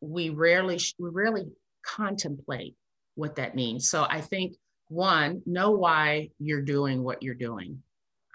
we 0.00 0.30
rarely 0.30 0.78
we 0.98 1.10
rarely 1.10 1.46
contemplate 1.84 2.76
what 3.16 3.36
that 3.36 3.56
means. 3.56 3.90
So 3.90 4.06
I 4.08 4.20
think 4.20 4.54
one, 4.88 5.42
know 5.44 5.72
why 5.72 6.30
you're 6.38 6.62
doing 6.62 7.02
what 7.02 7.22
you're 7.22 7.34
doing, 7.34 7.82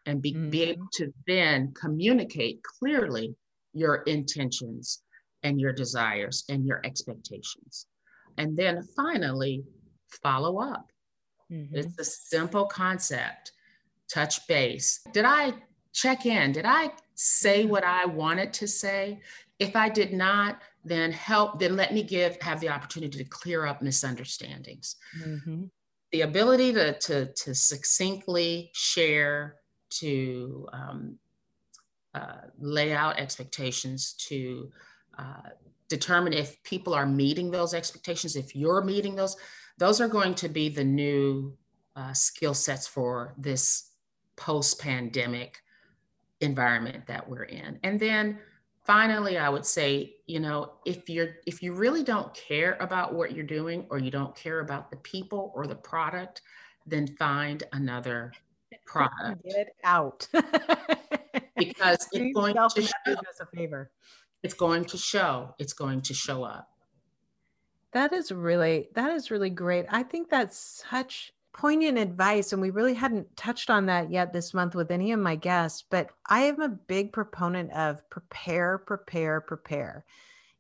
and 0.06 0.22
be, 0.22 0.34
mm-hmm. 0.34 0.50
be 0.50 0.64
able 0.64 0.88
to 0.94 1.14
then 1.26 1.74
communicate 1.74 2.62
clearly 2.62 3.36
your 3.74 3.98
intentions 4.04 5.02
and 5.44 5.60
your 5.60 5.74
desires 5.74 6.44
and 6.50 6.66
your 6.66 6.82
expectations. 6.86 7.88
And 8.38 8.58
then 8.58 8.82
finally, 8.96 9.64
follow 10.24 10.60
up. 10.60 10.92
Mm-hmm. 11.52 11.76
It's 11.76 12.00
a 12.00 12.04
simple 12.04 12.66
concept. 12.66 13.52
Touch 14.12 14.46
base. 14.48 15.02
Did 15.12 15.26
I 15.26 15.54
check 15.94 16.26
in? 16.26 16.52
Did 16.52 16.66
I 16.66 16.92
say 17.16 17.62
mm-hmm. 17.62 17.72
what 17.72 17.84
I 17.84 18.06
wanted 18.06 18.54
to 18.54 18.68
say? 18.68 19.22
If 19.60 19.76
I 19.76 19.90
did 19.90 20.14
not, 20.14 20.62
then 20.84 21.12
help, 21.12 21.60
then 21.60 21.76
let 21.76 21.94
me 21.94 22.04
give, 22.04 22.42
have 22.42 22.60
the 22.60 22.70
opportunity 22.70 23.18
to 23.18 23.24
clear 23.24 23.66
up 23.66 23.82
misunderstandings. 23.82 24.96
Mm-hmm. 25.22 25.66
The 26.12 26.22
ability 26.22 26.74
to, 26.74 26.98
to, 27.00 27.34
to 27.34 27.56
succinctly 27.56 28.72
share, 28.74 29.56
to 30.00 30.68
um, 30.74 31.18
uh, 32.14 32.48
lay 32.60 32.94
out 32.94 33.18
expectations, 33.18 34.14
to 34.14 34.72
uh, 35.18 35.50
determine 35.90 36.34
if 36.34 36.62
people 36.64 36.94
are 36.94 37.06
meeting 37.06 37.52
those 37.52 37.74
expectations, 37.74 38.36
if 38.36 38.56
you're 38.56 38.84
meeting 38.84 39.16
those, 39.16 39.38
those 39.78 40.00
are 40.02 40.08
going 40.08 40.36
to 40.36 40.50
be 40.50 40.70
the 40.70 40.84
new 40.84 41.56
uh, 41.96 42.14
skill 42.14 42.54
sets 42.54 42.88
for 42.88 43.34
this 43.38 43.92
post 44.36 44.80
pandemic 44.80 45.62
environment 46.42 47.06
that 47.08 47.28
we're 47.28 47.44
in. 47.44 47.80
And 47.84 48.00
then 48.00 48.40
finally, 48.84 49.38
I 49.38 49.50
would 49.50 49.66
say, 49.66 50.16
you 50.28 50.40
know, 50.40 50.74
if 50.86 51.10
you're 51.10 51.36
if 51.46 51.62
you 51.64 51.74
really 51.74 52.04
don't 52.04 52.34
care 52.34 52.78
about 52.80 53.14
what 53.14 53.34
you're 53.34 53.46
doing 53.46 53.86
or 53.90 54.00
you 54.00 54.12
don't 54.12 54.36
care 54.36 54.60
about 54.60 54.92
the 54.92 54.98
people 54.98 55.52
or 55.56 55.68
the 55.68 55.76
product, 55.76 56.42
then 56.86 57.08
find 57.08 57.64
another 57.72 58.34
product. 58.86 59.44
Get 59.44 59.76
out. 59.84 60.28
because 61.56 62.08
it's 62.12 62.34
going 62.34 62.56
to 62.56 62.82
show. 62.82 63.14
us 63.14 63.40
a 63.42 63.46
favor. 63.56 63.92
It's 64.44 64.54
going 64.54 64.86
to 64.86 64.98
show. 64.98 65.56
It's 65.60 65.74
going 65.74 66.02
to 66.02 66.14
show 66.14 66.44
up. 66.44 66.70
That 67.94 68.12
is 68.12 68.32
really 68.32 68.90
that 68.96 69.12
is 69.12 69.30
really 69.30 69.52
great. 69.52 69.86
I 69.90 70.04
think 70.04 70.30
that's 70.30 70.84
such 70.90 71.32
poignant 71.54 72.00
advice 72.00 72.52
and 72.52 72.62
we 72.62 72.72
really 72.72 72.96
hadn't 72.96 73.38
touched 73.38 73.70
on 73.70 73.86
that 73.86 74.12
yet 74.12 74.34
this 74.34 74.54
month 74.54 74.74
with 74.74 74.90
any 74.90 75.12
of 75.12 75.20
my 75.20 75.36
guests, 75.36 75.84
but 75.88 76.10
I 76.28 76.42
am 76.42 76.60
a 76.60 76.70
big 76.70 77.14
proponent 77.14 77.72
of 77.74 78.08
prepare, 78.10 78.80
prepare, 78.80 79.40
prepare. 79.40 80.04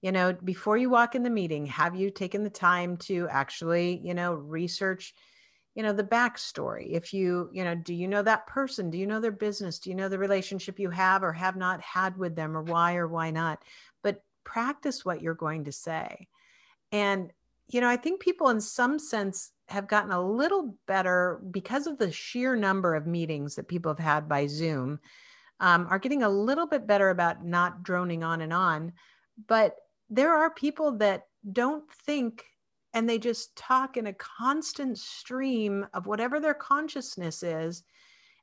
You 0.01 0.11
know, 0.11 0.33
before 0.43 0.77
you 0.77 0.89
walk 0.89 1.15
in 1.15 1.23
the 1.23 1.29
meeting, 1.29 1.65
have 1.65 1.95
you 1.95 2.11
taken 2.11 2.43
the 2.43 2.49
time 2.49 2.97
to 2.97 3.27
actually, 3.31 4.01
you 4.03 4.13
know, 4.13 4.33
research 4.33 5.15
you 5.75 5.83
know 5.83 5.93
the 5.93 6.03
backstory 6.03 6.91
if 6.91 7.13
you 7.13 7.49
you 7.51 7.63
know 7.63 7.75
do 7.75 7.93
you 7.93 8.07
know 8.07 8.21
that 8.21 8.47
person? 8.47 8.89
Do 8.89 8.97
you 8.97 9.07
know 9.07 9.19
their 9.19 9.31
business? 9.31 9.79
Do 9.79 9.89
you 9.89 9.95
know 9.95 10.09
the 10.09 10.19
relationship 10.19 10.79
you 10.79 10.89
have 10.89 11.23
or 11.23 11.33
have 11.33 11.55
not 11.55 11.81
had 11.81 12.17
with 12.17 12.35
them 12.35 12.55
or 12.55 12.61
why 12.61 12.95
or 12.95 13.07
why 13.07 13.31
not? 13.31 13.63
But 14.01 14.23
practice 14.43 15.03
what 15.03 15.21
you're 15.21 15.33
going 15.33 15.65
to 15.65 15.71
say. 15.71 16.27
And 16.91 17.31
you 17.69 17.79
know 17.79 17.87
i 17.87 17.95
think 17.95 18.19
people 18.19 18.49
in 18.49 18.59
some 18.59 18.99
sense 18.99 19.53
have 19.69 19.87
gotten 19.87 20.11
a 20.11 20.21
little 20.21 20.75
better 20.85 21.41
because 21.49 21.87
of 21.87 21.97
the 21.97 22.11
sheer 22.11 22.57
number 22.57 22.93
of 22.93 23.07
meetings 23.07 23.55
that 23.55 23.69
people 23.69 23.89
have 23.89 23.97
had 23.97 24.27
by 24.27 24.45
zoom 24.45 24.99
um, 25.63 25.87
are 25.89 25.97
getting 25.97 26.23
a 26.23 26.29
little 26.29 26.67
bit 26.67 26.85
better 26.85 27.09
about 27.09 27.45
not 27.45 27.83
droning 27.83 28.21
on 28.21 28.41
and 28.41 28.51
on. 28.51 28.91
But 29.47 29.77
there 30.09 30.35
are 30.35 30.49
people 30.49 30.97
that 30.97 31.27
don't 31.49 31.89
think 32.05 32.43
and 32.93 33.09
they 33.09 33.17
just 33.17 33.55
talk 33.55 33.97
in 33.97 34.07
a 34.07 34.13
constant 34.13 34.97
stream 34.97 35.85
of 35.93 36.05
whatever 36.05 36.39
their 36.39 36.53
consciousness 36.53 37.41
is. 37.41 37.83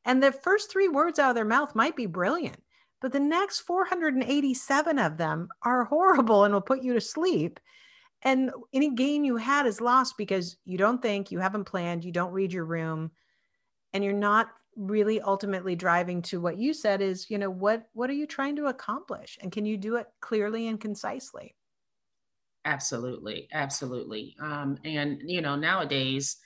And 0.05 0.23
the 0.23 0.33
first 0.33 0.71
three 0.71 0.89
words 0.89 1.19
out 1.19 1.31
of 1.31 1.35
their 1.37 1.45
mouth 1.45 1.75
might 1.75 1.95
be 1.95 2.07
brilliant, 2.07 2.63
but 3.01 3.13
the 3.13 3.21
next 3.21 3.61
487 3.61 4.99
of 4.99 5.17
them 5.17 5.49
are 5.63 5.85
horrible 5.85 6.45
and 6.45 6.55
will 6.55 6.61
put 6.61 6.83
you 6.83 6.95
to 6.95 7.01
sleep. 7.01 7.61
And 8.23 8.51
any 8.73 8.91
gain 8.95 9.25
you 9.25 9.37
had 9.37 9.67
is 9.67 9.81
lost 9.81 10.19
because 10.19 10.57
you 10.65 10.77
don't 10.77 11.01
think, 11.01 11.31
you 11.31 11.39
haven't 11.39 11.65
planned, 11.65 12.05
you 12.05 12.13
don't 12.13 12.33
read 12.33 12.53
your 12.53 12.65
room, 12.65 13.13
and 13.93 14.05
you're 14.05 14.13
not 14.13 14.49
really 14.77 15.21
ultimately 15.21 15.75
driving 15.75 16.23
to 16.23 16.41
what 16.41 16.59
you 16.59 16.73
said 16.75 17.01
is, 17.01 17.31
you 17.31 17.39
know, 17.39 17.51
what 17.51 17.89
what 17.93 18.11
are 18.11 18.15
you 18.15 18.27
trying 18.27 18.57
to 18.57 18.67
accomplish? 18.67 19.39
And 19.41 19.53
can 19.53 19.65
you 19.67 19.77
do 19.77 19.97
it 19.97 20.07
clearly 20.21 20.69
and 20.69 20.81
concisely? 20.81 21.55
Absolutely, 22.65 23.49
absolutely. 23.53 24.37
Um, 24.41 24.77
and 24.85 25.21
you 25.25 25.41
know, 25.41 25.57
nowadays 25.57 26.37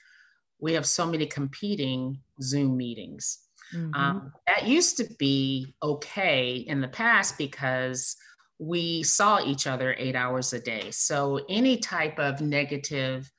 we 0.59 0.73
have 0.73 0.85
so 0.85 1.05
many 1.05 1.25
competing 1.25 2.19
Zoom 2.41 2.77
meetings. 2.77 3.39
Mm-hmm. 3.75 3.93
Um, 3.93 4.31
that 4.47 4.67
used 4.67 4.97
to 4.97 5.05
be 5.17 5.75
okay 5.81 6.55
in 6.55 6.81
the 6.81 6.87
past 6.87 7.37
because 7.37 8.15
we 8.59 9.03
saw 9.03 9.43
each 9.43 9.67
other 9.67 9.95
eight 9.97 10.15
hours 10.15 10.53
a 10.53 10.59
day. 10.59 10.91
So 10.91 11.41
any 11.49 11.77
type 11.77 12.19
of 12.19 12.41
negative 12.41 13.29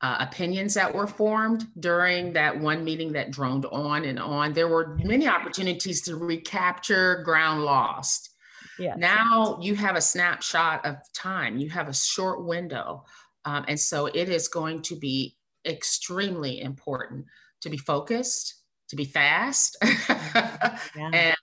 uh, 0.00 0.16
opinions 0.20 0.74
that 0.74 0.92
were 0.92 1.06
formed 1.06 1.66
during 1.78 2.32
that 2.32 2.58
one 2.58 2.84
meeting 2.84 3.12
that 3.12 3.30
droned 3.30 3.66
on 3.66 4.04
and 4.04 4.18
on, 4.18 4.52
there 4.52 4.68
were 4.68 4.98
many 5.02 5.28
opportunities 5.28 6.02
to 6.02 6.16
recapture 6.16 7.22
ground 7.24 7.64
lost. 7.64 8.30
Yeah. 8.78 8.94
Now 8.96 9.58
you 9.60 9.74
have 9.74 9.96
a 9.96 10.00
snapshot 10.00 10.84
of 10.84 10.96
time, 11.12 11.58
you 11.58 11.70
have 11.70 11.88
a 11.88 11.94
short 11.94 12.44
window. 12.44 13.04
Um, 13.44 13.64
and 13.68 13.78
so 13.78 14.06
it 14.06 14.28
is 14.28 14.48
going 14.48 14.82
to 14.82 14.96
be 14.96 15.36
extremely 15.66 16.60
important 16.60 17.26
to 17.60 17.70
be 17.70 17.76
focused, 17.76 18.54
to 18.88 18.96
be 18.96 19.04
fast, 19.04 19.76
yeah. 20.08 20.78
and 20.96 21.36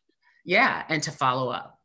yeah, 0.46 0.84
and 0.90 1.02
to 1.04 1.12
follow 1.12 1.50
up. 1.50 1.82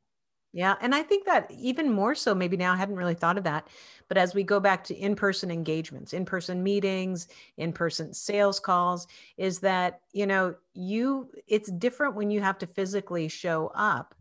Yeah. 0.57 0.77
And 0.81 0.95
I 0.95 1.03
think 1.03 1.27
that 1.27 1.51
even 1.51 1.93
more 1.93 2.15
so, 2.15 2.35
maybe 2.35 2.57
now 2.57 2.73
I 2.73 2.77
hadn't 2.77 2.97
really 2.97 3.15
thought 3.15 3.37
of 3.37 3.45
that. 3.45 3.69
But 4.09 4.17
as 4.17 4.35
we 4.35 4.43
go 4.43 4.59
back 4.59 4.85
to 4.85 4.95
in 4.95 5.15
person 5.15 5.51
engagements, 5.51 6.15
in 6.15 6.25
person 6.25 6.63
meetings, 6.63 7.29
in 7.59 7.75
person 7.75 8.15
sales 8.15 8.59
calls, 8.59 9.07
is 9.37 9.59
that, 9.59 10.01
you 10.13 10.27
know, 10.27 10.55
you, 10.73 11.29
it's 11.47 11.71
different 11.71 12.15
when 12.15 12.31
you 12.31 12.41
have 12.41 12.57
to 12.59 12.67
physically 12.67 13.29
show 13.29 13.71
up 13.75 14.15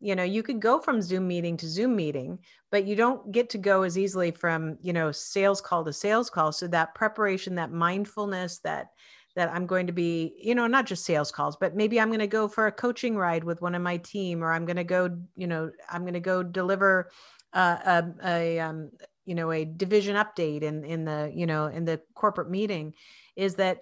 you 0.00 0.14
know 0.14 0.22
you 0.22 0.42
could 0.42 0.60
go 0.60 0.78
from 0.78 1.00
zoom 1.00 1.26
meeting 1.26 1.56
to 1.56 1.68
zoom 1.68 1.96
meeting 1.96 2.38
but 2.70 2.84
you 2.84 2.94
don't 2.94 3.32
get 3.32 3.48
to 3.50 3.58
go 3.58 3.82
as 3.82 3.96
easily 3.96 4.30
from 4.30 4.76
you 4.82 4.92
know 4.92 5.10
sales 5.12 5.60
call 5.60 5.84
to 5.84 5.92
sales 5.92 6.30
call. 6.30 6.52
So 6.52 6.66
that 6.68 6.94
preparation 6.94 7.54
that 7.56 7.72
mindfulness 7.72 8.58
that 8.60 8.88
that 9.36 9.52
i'm 9.52 9.66
going 9.66 9.86
to 9.86 9.92
be 9.92 10.34
you 10.42 10.54
know 10.54 10.66
not 10.66 10.86
just 10.86 11.04
sales 11.04 11.30
calls 11.30 11.56
but 11.56 11.76
maybe 11.76 12.00
i'm 12.00 12.08
going 12.08 12.18
to 12.20 12.26
go 12.26 12.48
for 12.48 12.66
a 12.66 12.72
coaching 12.72 13.16
ride 13.16 13.44
with 13.44 13.60
one 13.60 13.74
of 13.74 13.82
my 13.82 13.98
team 13.98 14.42
or 14.42 14.52
i'm 14.52 14.64
going 14.64 14.76
to 14.76 14.84
go 14.84 15.10
you 15.36 15.46
know 15.46 15.70
i'm 15.90 16.02
going 16.02 16.14
to 16.14 16.20
go 16.20 16.42
deliver 16.42 17.10
uh, 17.52 17.76
a, 17.84 18.28
a 18.28 18.60
um, 18.60 18.90
you 19.24 19.34
know 19.34 19.50
a 19.52 19.64
division 19.64 20.16
update 20.16 20.62
in 20.62 20.84
in 20.84 21.04
the 21.04 21.30
you 21.34 21.46
know 21.46 21.66
in 21.66 21.84
the 21.84 22.00
corporate 22.14 22.50
meeting 22.50 22.94
is 23.36 23.56
that 23.56 23.78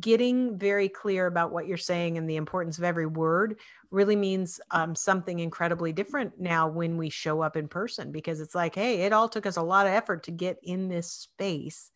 getting 0.00 0.58
very 0.58 0.88
clear 0.88 1.26
about 1.26 1.52
what 1.52 1.66
you're 1.66 1.76
saying 1.76 2.18
and 2.18 2.28
the 2.28 2.36
importance 2.36 2.78
of 2.78 2.84
every 2.84 3.06
word 3.06 3.58
really 3.90 4.16
means 4.16 4.60
um, 4.70 4.94
something 4.94 5.38
incredibly 5.38 5.92
different 5.92 6.38
now 6.40 6.68
when 6.68 6.96
we 6.96 7.10
show 7.10 7.42
up 7.42 7.56
in 7.56 7.68
person 7.68 8.12
because 8.12 8.40
it's 8.40 8.54
like 8.54 8.74
hey 8.74 9.02
it 9.02 9.12
all 9.12 9.28
took 9.28 9.46
us 9.46 9.56
a 9.56 9.62
lot 9.62 9.86
of 9.86 9.92
effort 9.92 10.22
to 10.24 10.30
get 10.30 10.58
in 10.62 10.88
this 10.88 11.10
space. 11.10 11.90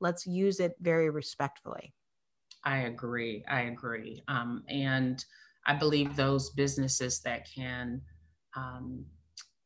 Let's 0.00 0.26
use 0.26 0.60
it 0.60 0.74
very 0.80 1.10
respectfully. 1.10 1.94
I 2.64 2.78
agree. 2.78 3.44
I 3.48 3.62
agree. 3.62 4.22
Um, 4.28 4.62
and 4.68 5.24
i 5.66 5.74
believe 5.74 6.16
those 6.16 6.50
businesses 6.50 7.20
that 7.20 7.48
can 7.52 8.00
um, 8.54 9.04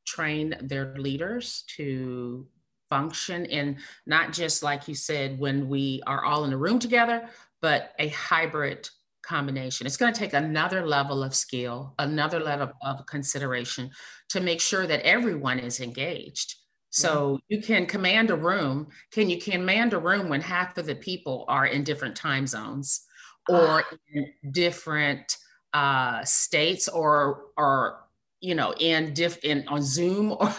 train 0.06 0.56
their 0.62 0.96
leaders 0.98 1.64
to 1.76 2.46
function 2.88 3.44
in 3.44 3.78
not 4.06 4.32
just 4.32 4.64
like 4.64 4.88
you 4.88 4.94
said 4.94 5.38
when 5.38 5.68
we 5.68 6.02
are 6.08 6.24
all 6.24 6.44
in 6.44 6.52
a 6.52 6.56
room 6.56 6.80
together 6.80 7.28
but 7.60 7.92
a 7.98 8.08
hybrid 8.08 8.88
combination. 9.22 9.86
It's 9.86 9.96
going 9.96 10.12
to 10.12 10.18
take 10.18 10.32
another 10.32 10.86
level 10.86 11.22
of 11.22 11.34
skill, 11.34 11.94
another 11.98 12.40
level 12.40 12.72
of 12.82 13.06
consideration 13.06 13.90
to 14.30 14.40
make 14.40 14.60
sure 14.60 14.86
that 14.86 15.02
everyone 15.02 15.58
is 15.58 15.80
engaged. 15.80 16.56
So 16.90 17.38
yeah. 17.48 17.56
you 17.56 17.62
can 17.62 17.86
command 17.86 18.30
a 18.30 18.36
room. 18.36 18.88
Can 19.12 19.30
you 19.30 19.38
command 19.38 19.92
a 19.92 19.98
room 19.98 20.28
when 20.28 20.40
half 20.40 20.76
of 20.76 20.86
the 20.86 20.96
people 20.96 21.44
are 21.48 21.66
in 21.66 21.84
different 21.84 22.16
time 22.16 22.46
zones 22.46 23.02
or 23.48 23.84
ah. 23.84 23.96
in 24.12 24.32
different 24.50 25.36
uh, 25.72 26.24
states 26.24 26.88
or 26.88 27.44
or 27.56 28.00
you 28.40 28.54
know 28.54 28.74
in 28.80 29.14
diff 29.14 29.38
in 29.44 29.66
on 29.68 29.82
Zoom 29.82 30.32
or 30.40 30.52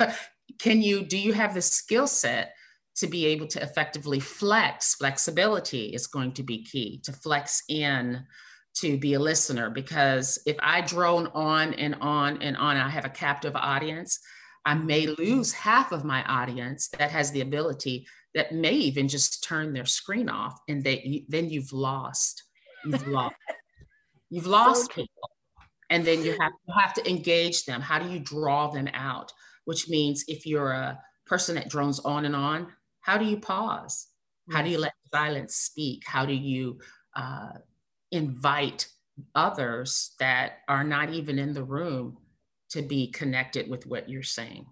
can 0.59 0.81
you 0.81 1.03
do 1.03 1.17
you 1.17 1.33
have 1.33 1.53
the 1.53 1.61
skill 1.61 2.07
set 2.07 2.53
to 2.97 3.07
be 3.07 3.25
able 3.27 3.47
to 3.47 3.61
effectively 3.61 4.19
flex 4.19 4.95
flexibility 4.95 5.87
is 5.87 6.07
going 6.07 6.31
to 6.33 6.43
be 6.43 6.63
key 6.63 6.99
to 7.03 7.11
flex 7.11 7.63
in 7.69 8.23
to 8.73 8.97
be 8.97 9.13
a 9.15 9.19
listener. 9.19 9.69
Because 9.69 10.41
if 10.45 10.57
i 10.61 10.81
drone 10.81 11.27
on 11.33 11.73
and 11.73 11.95
on 12.01 12.41
and 12.41 12.57
on 12.57 12.77
i 12.77 12.89
have 12.89 13.05
a 13.05 13.09
captive 13.09 13.55
audience 13.55 14.19
i 14.65 14.73
may 14.73 15.07
lose 15.07 15.51
half 15.53 15.91
of 15.91 16.03
my 16.03 16.23
audience 16.23 16.89
that 16.97 17.11
has 17.11 17.31
the 17.31 17.41
ability 17.41 18.05
that 18.33 18.53
may 18.53 18.73
even 18.73 19.07
just 19.07 19.43
turn 19.43 19.73
their 19.73 19.85
screen 19.85 20.29
off 20.29 20.59
and 20.67 20.83
they 20.83 21.25
then 21.27 21.49
you've 21.49 21.73
lost. 21.73 22.43
You've 22.85 23.07
lost. 23.07 23.35
You've 24.33 24.47
lost 24.47 24.91
people. 24.91 25.29
And 25.89 26.05
then 26.05 26.23
you 26.23 26.31
have, 26.39 26.53
you 26.65 26.73
have 26.79 26.93
to 26.93 27.09
engage 27.09 27.65
them. 27.65 27.81
How 27.81 27.99
do 27.99 28.09
you 28.09 28.17
draw 28.17 28.69
them 28.69 28.87
out? 28.93 29.33
Which 29.65 29.89
means 29.89 30.23
if 30.29 30.45
you're 30.45 30.71
a 30.71 30.97
person 31.25 31.55
that 31.55 31.67
drones 31.67 31.99
on 31.99 32.23
and 32.23 32.33
on, 32.33 32.67
how 33.01 33.17
do 33.17 33.25
you 33.25 33.37
pause? 33.37 34.07
How 34.49 34.61
do 34.61 34.69
you 34.69 34.79
let 34.79 34.93
silence 35.13 35.55
speak? 35.55 36.03
How 36.05 36.25
do 36.25 36.33
you 36.33 36.79
uh, 37.15 37.53
invite 38.11 38.87
others 39.35 40.13
that 40.19 40.59
are 40.67 40.83
not 40.83 41.11
even 41.11 41.39
in 41.39 41.53
the 41.53 41.63
room 41.63 42.17
to 42.71 42.81
be 42.81 43.07
connected 43.07 43.69
with 43.69 43.85
what 43.85 44.09
you're 44.09 44.23
saying? 44.23 44.65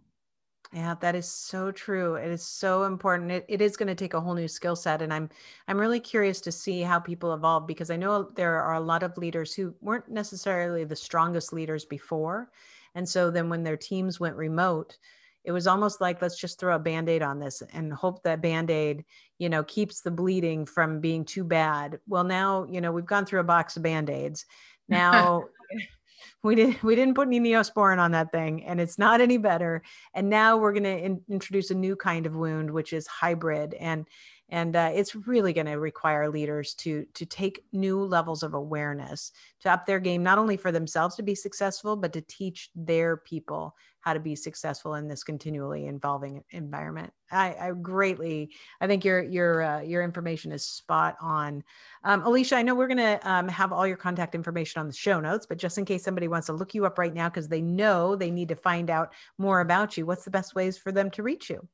Yeah, 0.71 0.95
that 1.01 1.15
is 1.15 1.27
so 1.27 1.71
true. 1.71 2.15
It 2.15 2.29
is 2.29 2.43
so 2.43 2.83
important. 2.83 3.31
It, 3.31 3.45
it 3.47 3.61
is 3.61 3.75
going 3.75 3.87
to 3.87 3.95
take 3.95 4.13
a 4.13 4.21
whole 4.21 4.35
new 4.35 4.47
skill 4.47 4.75
set, 4.75 5.01
and 5.01 5.11
I'm 5.11 5.29
I'm 5.67 5.79
really 5.79 5.99
curious 5.99 6.41
to 6.41 6.51
see 6.51 6.81
how 6.81 6.99
people 6.99 7.33
evolve 7.33 7.65
because 7.65 7.89
I 7.89 7.95
know 7.95 8.23
there 8.35 8.61
are 8.61 8.75
a 8.75 8.79
lot 8.79 9.01
of 9.01 9.17
leaders 9.17 9.53
who 9.53 9.73
weren't 9.81 10.09
necessarily 10.09 10.83
the 10.83 10.95
strongest 10.95 11.53
leaders 11.53 11.85
before, 11.85 12.51
and 12.93 13.09
so 13.09 13.31
then 13.31 13.49
when 13.49 13.63
their 13.63 13.77
teams 13.77 14.19
went 14.19 14.35
remote, 14.35 14.99
it 15.43 15.51
was 15.51 15.67
almost 15.67 16.01
like 16.01 16.21
let's 16.21 16.39
just 16.39 16.59
throw 16.59 16.75
a 16.75 16.79
band-aid 16.79 17.21
on 17.21 17.39
this 17.39 17.61
and 17.73 17.93
hope 17.93 18.23
that 18.23 18.41
band-aid 18.41 19.05
you 19.37 19.49
know 19.49 19.63
keeps 19.63 20.01
the 20.01 20.11
bleeding 20.11 20.65
from 20.65 20.99
being 20.99 21.25
too 21.25 21.43
bad. 21.43 21.99
Well 22.07 22.23
now 22.23 22.65
you 22.69 22.81
know 22.81 22.91
we've 22.91 23.05
gone 23.05 23.25
through 23.25 23.39
a 23.39 23.45
box 23.45 23.77
of 23.77 23.83
band-aids. 23.83 24.45
Now 24.87 25.45
we 26.43 26.55
didn't 26.55 26.81
we 26.83 26.95
didn't 26.95 27.15
put 27.15 27.27
any 27.27 27.39
neosporin 27.39 27.99
on 27.99 28.11
that 28.11 28.31
thing 28.31 28.65
and 28.65 28.79
it's 28.79 28.97
not 28.97 29.21
any 29.21 29.37
better. 29.37 29.81
And 30.13 30.29
now 30.29 30.57
we're 30.57 30.73
going 30.73 30.83
to 30.83 30.97
in, 30.97 31.21
introduce 31.29 31.71
a 31.71 31.75
new 31.75 31.95
kind 31.95 32.25
of 32.25 32.35
wound 32.35 32.71
which 32.71 32.93
is 32.93 33.07
hybrid. 33.07 33.73
And 33.73 34.05
and 34.49 34.75
uh, 34.75 34.91
it's 34.93 35.15
really 35.15 35.53
going 35.53 35.67
to 35.67 35.79
require 35.79 36.29
leaders 36.29 36.73
to 36.75 37.05
to 37.13 37.25
take 37.25 37.63
new 37.71 38.03
levels 38.03 38.43
of 38.43 38.53
awareness 38.53 39.31
to 39.61 39.71
up 39.71 39.85
their 39.85 39.99
game 39.99 40.23
not 40.23 40.37
only 40.37 40.57
for 40.57 40.71
themselves 40.71 41.15
to 41.15 41.23
be 41.23 41.35
successful 41.35 41.95
but 41.95 42.13
to 42.13 42.21
teach 42.21 42.69
their 42.75 43.17
people 43.17 43.75
how 44.01 44.13
to 44.13 44.19
be 44.19 44.35
successful 44.35 44.95
in 44.95 45.07
this 45.07 45.23
continually 45.23 45.87
evolving 45.87 46.41
environment. 46.51 47.11
I, 47.31 47.55
I 47.59 47.71
greatly 47.73 48.49
i 48.81 48.87
think 48.87 49.05
your 49.05 49.21
your 49.21 49.61
uh, 49.61 49.81
your 49.81 50.03
information 50.03 50.51
is 50.51 50.65
spot 50.65 51.15
on. 51.21 51.63
Um, 52.03 52.23
alicia 52.23 52.55
i 52.55 52.61
know 52.61 52.75
we're 52.75 52.87
going 52.87 52.97
to 52.97 53.19
um, 53.29 53.47
have 53.47 53.71
all 53.71 53.85
your 53.85 53.97
contact 53.97 54.35
information 54.35 54.79
on 54.79 54.87
the 54.87 54.93
show 54.93 55.19
notes 55.19 55.45
but 55.45 55.57
just 55.57 55.77
in 55.77 55.85
case 55.85 56.03
somebody 56.03 56.27
wants 56.27 56.47
to 56.47 56.53
look 56.53 56.73
you 56.73 56.85
up 56.85 56.97
right 56.97 57.13
now 57.13 57.29
because 57.29 57.47
they 57.47 57.61
know 57.61 58.15
they 58.15 58.31
need 58.31 58.49
to 58.49 58.55
find 58.55 58.89
out 58.89 59.13
more 59.37 59.61
about 59.61 59.97
you 59.97 60.05
what's 60.05 60.25
the 60.25 60.31
best 60.31 60.55
ways 60.55 60.77
for 60.77 60.91
them 60.91 61.11
to 61.11 61.23
reach 61.23 61.49
you 61.49 61.67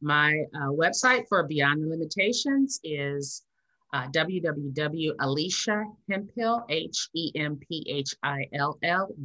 my 0.00 0.44
uh, 0.54 0.70
website 0.70 1.24
for 1.28 1.42
Beyond 1.44 1.82
the 1.82 1.88
Limitations 1.88 2.80
is 2.84 3.42
uh, 3.92 4.06
www.aliciahemphill, 4.08 6.64
H-E-M-P-H-I-L-L 6.68 7.48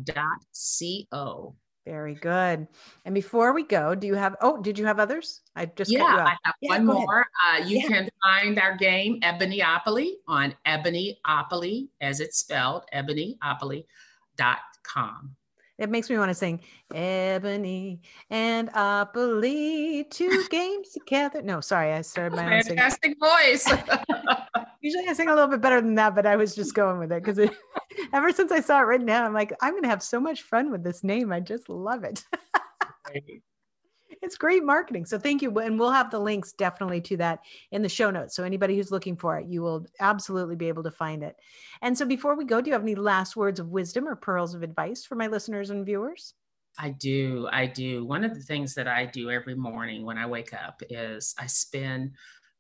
dot 0.04 0.46
C-O. 0.52 1.56
Very 1.86 2.16
good. 2.16 2.66
And 3.04 3.14
before 3.14 3.54
we 3.54 3.64
go, 3.64 3.94
do 3.94 4.08
you 4.08 4.16
have, 4.16 4.38
oh, 4.42 4.62
did 4.62 4.80
you 4.80 4.86
have 4.86 5.02
others? 5.02 5.42
I 5.54 5.66
just, 5.66 5.92
yeah, 5.92 6.06
I 6.06 6.38
have 6.46 6.56
yeah, 6.62 6.70
one 6.70 6.86
more. 6.86 7.26
Uh, 7.52 7.58
you 7.66 7.80
yeah. 7.80 7.88
can 7.88 8.10
find 8.22 8.58
our 8.58 8.78
game 8.78 9.20
Ebonyopoly 9.20 10.12
on 10.28 10.56
Ebonyopoly 10.66 11.90
as 12.00 12.22
it's 12.22 12.38
spelled, 12.38 12.86
ebonyopoly.com. 12.94 15.36
It 15.78 15.90
makes 15.90 16.10
me 16.10 16.18
want 16.18 16.30
to 16.30 16.36
sing 16.36 16.62
Ebony 16.94 18.02
and 18.30 18.72
Opoly, 18.74 20.10
two 20.10 20.46
games 20.50 20.90
together. 20.90 21.42
No, 21.42 21.62
sorry, 21.62 21.94
I 21.94 22.02
started 22.02 22.36
my 22.36 22.58
own 22.58 22.64
fantastic 22.64 23.18
voice. 23.20 23.68
Usually 24.82 25.08
I 25.08 25.14
sing 25.14 25.30
a 25.30 25.34
little 25.34 25.50
bit 25.50 25.62
better 25.62 25.82
than 25.82 25.96
that, 25.96 26.14
but 26.14 26.26
I 26.26 26.36
was 26.36 26.56
just 26.56 26.76
going 26.76 27.00
with 27.00 27.12
it 27.12 27.24
because 27.24 27.50
ever 28.14 28.32
since 28.32 28.52
I 28.52 28.60
saw 28.60 28.80
it 28.80 28.84
written 28.84 29.08
down, 29.08 29.26
I'm 29.26 29.34
like, 29.34 29.54
I'm 29.62 29.72
going 29.72 29.84
to 29.84 29.90
have 29.90 30.04
so 30.04 30.20
much 30.20 30.44
fun 30.44 30.72
with 30.72 30.84
this 30.84 31.04
name. 31.04 31.32
I 31.32 31.40
just 31.40 31.70
love 31.70 32.04
it 32.04 32.24
it's 34.24 34.38
great 34.38 34.64
marketing. 34.64 35.06
So 35.06 35.20
thank 35.20 35.42
you. 35.42 35.52
And 35.60 35.78
we'll 35.78 35.92
have 35.92 36.10
the 36.10 36.20
links 36.20 36.54
definitely 36.54 37.02
to 37.02 37.18
that 37.18 37.42
in 37.72 37.82
the 37.82 37.90
show 37.90 38.10
notes. 38.10 38.36
So 38.36 38.44
anybody 38.44 38.76
who's 38.76 38.90
looking 38.90 39.18
for 39.18 39.38
it, 39.38 39.48
you 39.48 39.62
will 39.62 39.86
absolutely 40.00 40.56
be 40.56 40.70
able 40.70 40.84
to 40.84 40.92
find 40.92 41.24
it. 41.24 41.36
And 41.82 41.98
so 41.98 42.06
before 42.06 42.36
we 42.36 42.46
go, 42.46 42.62
do 42.62 42.70
you 42.70 42.74
have 42.74 42.84
any 42.84 42.96
last 42.96 43.36
words 43.36 43.60
of 43.60 43.68
wisdom 43.68 44.08
or 44.08 44.16
pearls 44.16 44.56
of 44.56 44.64
advice 44.64 45.06
for 45.06 45.16
my 45.16 45.28
listeners 45.28 45.72
and 45.72 45.86
viewers? 45.86 46.36
I 46.80 46.92
do. 46.92 47.50
I 47.52 47.68
do. 47.68 48.06
One 48.06 48.24
of 48.24 48.34
the 48.34 48.42
things 48.42 48.74
that 48.76 48.88
I 48.88 49.06
do 49.06 49.30
every 49.30 49.56
morning 49.56 50.06
when 50.06 50.18
I 50.18 50.26
wake 50.26 50.54
up 50.54 50.82
is 50.90 51.36
I 51.38 51.46
spend 51.48 52.12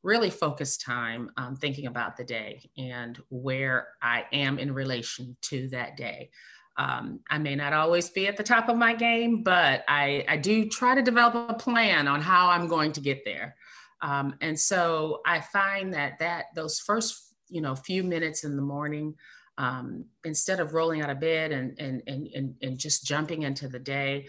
really 0.03 0.29
focused 0.29 0.81
time 0.81 1.31
um, 1.37 1.55
thinking 1.55 1.87
about 1.87 2.17
the 2.17 2.25
day 2.25 2.69
and 2.77 3.17
where 3.29 3.87
I 4.01 4.25
am 4.33 4.59
in 4.59 4.73
relation 4.73 5.37
to 5.43 5.69
that 5.69 5.95
day. 5.95 6.29
Um, 6.77 7.19
I 7.29 7.37
may 7.37 7.55
not 7.55 7.73
always 7.73 8.09
be 8.09 8.27
at 8.27 8.35
the 8.35 8.43
top 8.43 8.67
of 8.67 8.77
my 8.77 8.95
game, 8.95 9.43
but 9.43 9.83
I, 9.87 10.25
I 10.27 10.37
do 10.37 10.67
try 10.67 10.95
to 10.95 11.01
develop 11.01 11.49
a 11.49 11.53
plan 11.53 12.07
on 12.07 12.21
how 12.21 12.49
I'm 12.49 12.67
going 12.67 12.91
to 12.93 13.01
get 13.01 13.23
there. 13.25 13.55
Um, 14.01 14.35
and 14.41 14.59
so 14.59 15.21
I 15.25 15.39
find 15.39 15.93
that 15.93 16.19
that 16.19 16.45
those 16.55 16.79
first 16.79 17.33
you 17.49 17.61
know 17.61 17.75
few 17.75 18.03
minutes 18.03 18.43
in 18.43 18.55
the 18.55 18.61
morning, 18.61 19.15
um, 19.57 20.05
instead 20.25 20.59
of 20.59 20.73
rolling 20.73 21.01
out 21.01 21.09
of 21.09 21.19
bed 21.19 21.51
and, 21.51 21.79
and 21.79 22.03
and 22.07 22.27
and 22.35 22.55
and 22.61 22.77
just 22.77 23.05
jumping 23.05 23.43
into 23.43 23.67
the 23.67 23.79
day, 23.79 24.25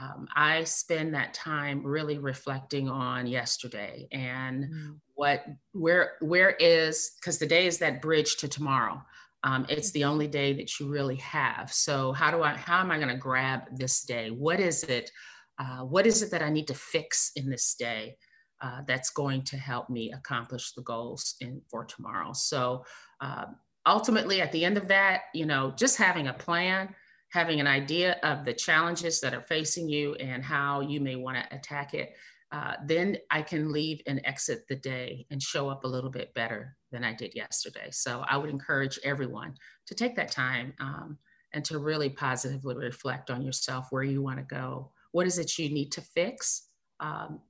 um, 0.00 0.28
I 0.34 0.64
spend 0.64 1.14
that 1.14 1.34
time 1.34 1.84
really 1.84 2.18
reflecting 2.18 2.88
on 2.88 3.26
yesterday 3.26 4.06
and 4.12 4.64
mm. 4.64 4.96
what 5.14 5.44
where 5.72 6.12
where 6.20 6.50
is 6.50 7.12
because 7.20 7.38
the 7.38 7.46
day 7.46 7.66
is 7.66 7.78
that 7.78 8.02
bridge 8.02 8.36
to 8.36 8.48
tomorrow. 8.48 9.02
Um, 9.44 9.66
it's 9.68 9.92
the 9.92 10.04
only 10.04 10.26
day 10.26 10.52
that 10.54 10.80
you 10.80 10.88
really 10.88 11.16
have. 11.16 11.72
So 11.72 12.12
how 12.12 12.30
do 12.30 12.42
I, 12.42 12.54
how 12.54 12.80
am 12.80 12.90
I 12.90 12.96
going 12.96 13.08
to 13.08 13.16
grab 13.16 13.62
this 13.72 14.02
day? 14.02 14.30
What 14.30 14.60
is 14.60 14.82
it? 14.84 15.10
Uh, 15.58 15.80
what 15.80 16.06
is 16.06 16.22
it 16.22 16.30
that 16.32 16.42
I 16.42 16.50
need 16.50 16.66
to 16.68 16.74
fix 16.74 17.32
in 17.36 17.48
this 17.48 17.74
day 17.78 18.16
uh, 18.60 18.80
that's 18.86 19.10
going 19.10 19.42
to 19.44 19.56
help 19.56 19.88
me 19.88 20.12
accomplish 20.12 20.72
the 20.72 20.82
goals 20.82 21.36
in 21.40 21.60
for 21.70 21.84
tomorrow? 21.84 22.32
So 22.32 22.84
uh, 23.20 23.46
ultimately, 23.86 24.40
at 24.40 24.52
the 24.52 24.64
end 24.64 24.76
of 24.76 24.88
that, 24.88 25.22
you 25.32 25.46
know, 25.46 25.72
just 25.76 25.96
having 25.96 26.28
a 26.28 26.34
plan, 26.34 26.94
having 27.30 27.60
an 27.60 27.66
idea 27.66 28.18
of 28.22 28.44
the 28.44 28.52
challenges 28.52 29.20
that 29.20 29.34
are 29.34 29.42
facing 29.42 29.88
you 29.88 30.14
and 30.14 30.42
how 30.44 30.80
you 30.80 31.00
may 31.00 31.16
want 31.16 31.36
to 31.36 31.56
attack 31.56 31.94
it 31.94 32.14
uh, 32.56 32.72
then 32.86 33.18
I 33.30 33.42
can 33.42 33.70
leave 33.70 34.00
and 34.06 34.18
exit 34.24 34.66
the 34.66 34.76
day 34.76 35.26
and 35.30 35.42
show 35.42 35.68
up 35.68 35.84
a 35.84 35.88
little 35.88 36.08
bit 36.08 36.32
better 36.32 36.74
than 36.90 37.04
I 37.04 37.12
did 37.12 37.34
yesterday. 37.34 37.88
So 37.90 38.24
I 38.26 38.38
would 38.38 38.48
encourage 38.48 38.98
everyone 39.04 39.52
to 39.88 39.94
take 39.94 40.16
that 40.16 40.32
time 40.32 40.72
um, 40.80 41.18
and 41.52 41.62
to 41.66 41.78
really 41.78 42.08
positively 42.08 42.74
reflect 42.74 43.30
on 43.30 43.42
yourself, 43.42 43.88
where 43.90 44.04
you 44.04 44.22
want 44.22 44.38
to 44.38 44.42
go, 44.42 44.90
what 45.12 45.26
is 45.26 45.38
it 45.38 45.58
you 45.58 45.68
need 45.68 45.92
to 45.92 46.00
fix, 46.00 46.68
um, 46.98 47.40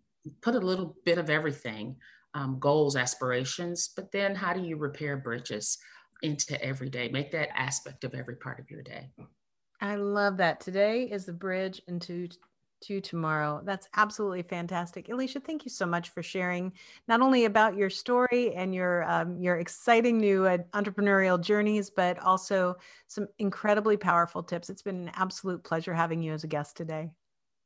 put 0.42 0.56
a 0.56 0.58
little 0.58 0.96
bit 1.04 1.18
of 1.18 1.30
everything, 1.30 1.94
um, 2.34 2.58
goals, 2.58 2.96
aspirations, 2.96 3.90
but 3.94 4.10
then 4.10 4.34
how 4.34 4.52
do 4.52 4.60
you 4.60 4.76
repair 4.76 5.16
bridges 5.16 5.78
into 6.22 6.60
every 6.60 6.90
day? 6.90 7.08
Make 7.10 7.30
that 7.30 7.50
aspect 7.54 8.02
of 8.02 8.12
every 8.12 8.36
part 8.36 8.58
of 8.58 8.68
your 8.72 8.82
day. 8.82 9.08
I 9.80 9.94
love 9.94 10.38
that. 10.38 10.58
Today 10.58 11.04
is 11.04 11.26
the 11.26 11.32
bridge 11.32 11.80
into 11.86 12.28
to 12.82 13.00
tomorrow. 13.00 13.60
That's 13.64 13.88
absolutely 13.96 14.42
fantastic. 14.42 15.08
Alicia, 15.08 15.40
thank 15.40 15.64
you 15.64 15.70
so 15.70 15.86
much 15.86 16.10
for 16.10 16.22
sharing 16.22 16.72
not 17.08 17.20
only 17.20 17.44
about 17.44 17.76
your 17.76 17.90
story 17.90 18.54
and 18.54 18.74
your 18.74 19.04
um, 19.04 19.40
your 19.40 19.56
exciting 19.58 20.18
new 20.18 20.46
uh, 20.46 20.58
entrepreneurial 20.74 21.40
journeys, 21.40 21.90
but 21.90 22.18
also 22.20 22.76
some 23.06 23.26
incredibly 23.38 23.96
powerful 23.96 24.42
tips. 24.42 24.70
It's 24.70 24.82
been 24.82 25.08
an 25.08 25.12
absolute 25.14 25.64
pleasure 25.64 25.94
having 25.94 26.22
you 26.22 26.32
as 26.32 26.44
a 26.44 26.48
guest 26.48 26.76
today. 26.76 27.10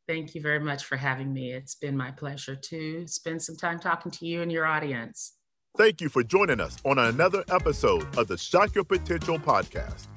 Thank 0.09 0.35
you 0.35 0.41
very 0.41 0.61
much 0.61 0.85
for 0.85 0.97
having 0.97 1.33
me. 1.33 1.53
It's 1.53 1.77
been 1.77 1.97
my 1.97 2.11
pleasure 2.11 2.57
to 2.57 3.07
spend 3.07 3.41
some 3.41 3.57
time 3.57 3.79
talking 3.79 4.11
to 4.13 4.27
you 4.27 4.43
and 4.43 4.51
your 4.51 4.67
audience. 4.67 5.35
Thank 5.77 6.01
you 6.01 6.09
for 6.09 6.25
joining 6.25 6.61
us 6.61 6.79
on 6.85 6.99
another 6.99 7.45
episode 7.49 8.05
of 8.19 8.27
the 8.27 8.37
Shock 8.37 8.75
Your 8.75 8.85
Potential 8.85 9.39
podcast. 9.39 10.09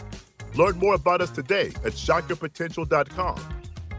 Learn 0.55 0.77
more 0.77 0.95
about 0.95 1.21
us 1.21 1.29
today 1.29 1.67
at 1.83 1.93
shockyourpotential.com 1.93 3.62